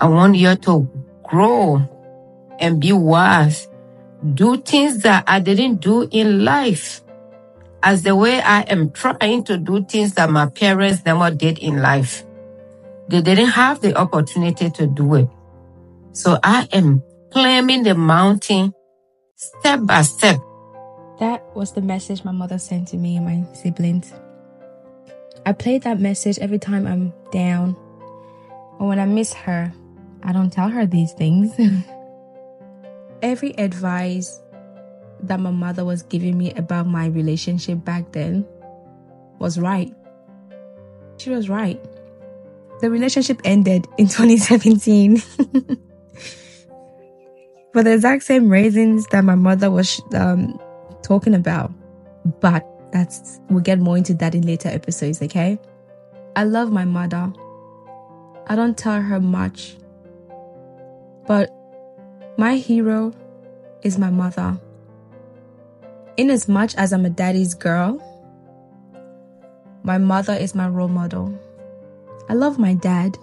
I 0.00 0.08
want 0.08 0.34
you 0.34 0.56
to 0.56 0.88
grow 1.22 1.82
and 2.58 2.80
be 2.80 2.92
wise. 2.92 3.68
Do 4.34 4.56
things 4.56 5.02
that 5.02 5.24
I 5.26 5.38
didn't 5.38 5.76
do 5.76 6.08
in 6.10 6.44
life 6.44 7.02
as 7.82 8.02
the 8.02 8.16
way 8.16 8.40
I 8.40 8.62
am 8.62 8.90
trying 8.90 9.44
to 9.44 9.58
do 9.58 9.84
things 9.84 10.14
that 10.14 10.30
my 10.30 10.46
parents 10.46 11.04
never 11.04 11.30
did 11.30 11.58
in 11.58 11.82
life. 11.82 12.24
They 13.08 13.20
didn't 13.20 13.50
have 13.50 13.82
the 13.82 13.94
opportunity 13.94 14.70
to 14.70 14.86
do 14.86 15.14
it. 15.14 15.28
So 16.14 16.38
I 16.42 16.66
am 16.72 17.02
climbing 17.32 17.82
the 17.82 17.94
mountain 17.94 18.72
step 19.36 19.80
by 19.84 20.02
step 20.02 20.40
that 21.18 21.54
was 21.54 21.72
the 21.72 21.80
message 21.80 22.24
my 22.24 22.32
mother 22.32 22.58
sent 22.58 22.88
to 22.88 22.96
me 22.96 23.16
and 23.16 23.26
my 23.26 23.54
siblings. 23.54 24.12
I 25.46 25.52
play 25.52 25.78
that 25.78 26.00
message 26.00 26.38
every 26.38 26.58
time 26.58 26.86
I'm 26.86 27.12
down 27.30 27.76
or 28.78 28.88
when 28.88 28.98
I 28.98 29.06
miss 29.06 29.32
her. 29.32 29.72
I 30.22 30.32
don't 30.32 30.50
tell 30.50 30.68
her 30.68 30.86
these 30.86 31.12
things. 31.12 31.52
every 33.22 33.56
advice 33.58 34.40
that 35.20 35.38
my 35.38 35.50
mother 35.50 35.84
was 35.84 36.02
giving 36.02 36.36
me 36.36 36.52
about 36.54 36.86
my 36.86 37.06
relationship 37.06 37.84
back 37.84 38.12
then 38.12 38.44
was 39.38 39.58
right. 39.58 39.94
She 41.18 41.30
was 41.30 41.48
right. 41.48 41.82
The 42.80 42.90
relationship 42.90 43.40
ended 43.44 43.86
in 43.98 44.08
2017. 44.08 45.22
For 47.74 47.82
the 47.82 47.92
exact 47.92 48.22
same 48.22 48.48
reasons 48.48 49.08
that 49.08 49.24
my 49.24 49.34
mother 49.34 49.68
was 49.68 50.00
um, 50.14 50.60
talking 51.02 51.34
about. 51.34 51.72
But 52.38 52.64
that's, 52.92 53.40
we'll 53.50 53.64
get 53.64 53.80
more 53.80 53.96
into 53.96 54.14
that 54.14 54.32
in 54.32 54.46
later 54.46 54.68
episodes, 54.68 55.20
okay? 55.20 55.58
I 56.36 56.44
love 56.44 56.70
my 56.70 56.84
mother. 56.84 57.32
I 58.46 58.54
don't 58.54 58.78
tell 58.78 59.02
her 59.02 59.18
much. 59.18 59.76
But 61.26 61.50
my 62.38 62.54
hero 62.54 63.12
is 63.82 63.98
my 63.98 64.10
mother. 64.10 64.56
In 66.16 66.30
as 66.30 66.46
much 66.46 66.76
as 66.76 66.92
I'm 66.92 67.04
a 67.04 67.10
daddy's 67.10 67.54
girl, 67.54 68.00
my 69.82 69.98
mother 69.98 70.34
is 70.34 70.54
my 70.54 70.68
role 70.68 70.86
model. 70.86 71.36
I 72.28 72.34
love 72.34 72.56
my 72.56 72.74
dad. 72.74 73.18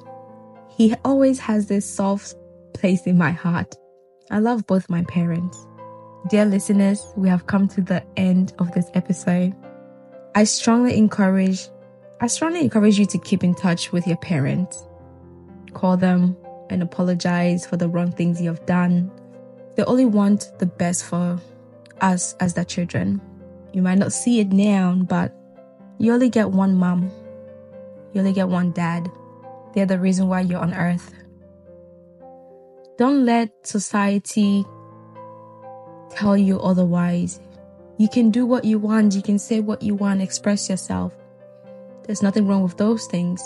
He 0.67 0.93
always 1.05 1.39
has 1.39 1.67
this 1.67 1.89
soft 1.89 2.35
place 2.73 3.07
in 3.07 3.17
my 3.17 3.31
heart. 3.31 3.75
I 4.31 4.39
love 4.39 4.65
both 4.65 4.89
my 4.89 5.03
parents. 5.03 5.67
Dear 6.29 6.45
listeners, 6.45 7.05
we 7.17 7.27
have 7.27 7.47
come 7.47 7.67
to 7.67 7.81
the 7.81 8.01
end 8.15 8.53
of 8.59 8.71
this 8.71 8.89
episode. 8.93 9.53
I 10.35 10.45
strongly 10.45 10.97
encourage 10.97 11.67
I 12.21 12.27
strongly 12.27 12.61
encourage 12.61 12.97
you 12.97 13.05
to 13.07 13.17
keep 13.17 13.43
in 13.43 13.55
touch 13.55 13.91
with 13.91 14.07
your 14.07 14.15
parents. 14.17 14.87
Call 15.73 15.97
them 15.97 16.37
and 16.69 16.81
apologize 16.81 17.65
for 17.65 17.75
the 17.75 17.89
wrong 17.89 18.11
things 18.11 18.39
you 18.39 18.47
have 18.47 18.65
done. 18.65 19.11
They 19.75 19.83
only 19.83 20.05
want 20.05 20.51
the 20.59 20.67
best 20.67 21.03
for 21.03 21.37
us 21.99 22.33
as 22.39 22.53
their 22.53 22.63
children. 22.63 23.19
You 23.73 23.81
might 23.81 23.97
not 23.97 24.13
see 24.13 24.39
it 24.39 24.53
now, 24.53 24.93
but 24.93 25.35
you 25.97 26.13
only 26.13 26.29
get 26.29 26.51
one 26.51 26.75
mom. 26.75 27.11
You 28.13 28.19
only 28.19 28.33
get 28.33 28.47
one 28.47 28.71
dad. 28.71 29.11
They're 29.73 29.85
the 29.85 29.99
reason 29.99 30.27
why 30.27 30.41
you're 30.41 30.59
on 30.59 30.73
earth. 30.73 31.11
Don't 32.97 33.25
let 33.25 33.65
society 33.65 34.65
tell 36.11 36.37
you 36.37 36.59
otherwise. 36.59 37.39
You 37.97 38.09
can 38.09 38.31
do 38.31 38.45
what 38.45 38.65
you 38.65 38.79
want, 38.79 39.15
you 39.15 39.21
can 39.21 39.39
say 39.39 39.59
what 39.59 39.81
you 39.81 39.95
want, 39.95 40.21
express 40.21 40.69
yourself. 40.69 41.13
There's 42.03 42.21
nothing 42.21 42.47
wrong 42.47 42.63
with 42.63 42.77
those 42.77 43.05
things. 43.07 43.41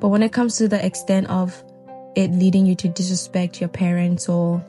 But 0.00 0.08
when 0.08 0.22
it 0.22 0.32
comes 0.32 0.56
to 0.56 0.68
the 0.68 0.84
extent 0.84 1.28
of 1.28 1.62
it 2.16 2.30
leading 2.32 2.66
you 2.66 2.74
to 2.76 2.88
disrespect 2.88 3.60
your 3.60 3.68
parents 3.68 4.28
or 4.28 4.64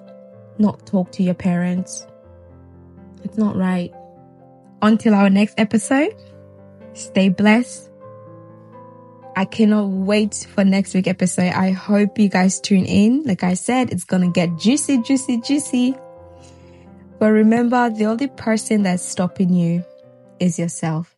not 0.57 0.85
talk 0.85 1.11
to 1.13 1.23
your 1.23 1.33
parents, 1.33 2.05
it's 3.23 3.37
not 3.37 3.55
right. 3.55 3.91
Until 4.81 5.15
our 5.15 5.29
next 5.29 5.55
episode, 5.57 6.13
stay 6.93 7.29
blessed. 7.29 7.89
I 9.35 9.45
cannot 9.45 9.87
wait 9.87 10.47
for 10.53 10.63
next 10.63 10.93
week 10.93 11.07
episode. 11.07 11.53
I 11.53 11.71
hope 11.71 12.19
you 12.19 12.29
guys 12.29 12.59
tune 12.59 12.85
in. 12.85 13.23
Like 13.23 13.43
I 13.43 13.55
said, 13.55 13.91
it's 13.91 14.03
gonna 14.03 14.29
get 14.29 14.57
juicy, 14.57 15.01
juicy, 15.01 15.41
juicy. 15.41 15.95
But 17.19 17.31
remember, 17.31 17.89
the 17.89 18.05
only 18.05 18.27
person 18.27 18.83
that's 18.83 19.01
stopping 19.03 19.53
you 19.53 19.83
is 20.39 20.59
yourself. 20.59 21.12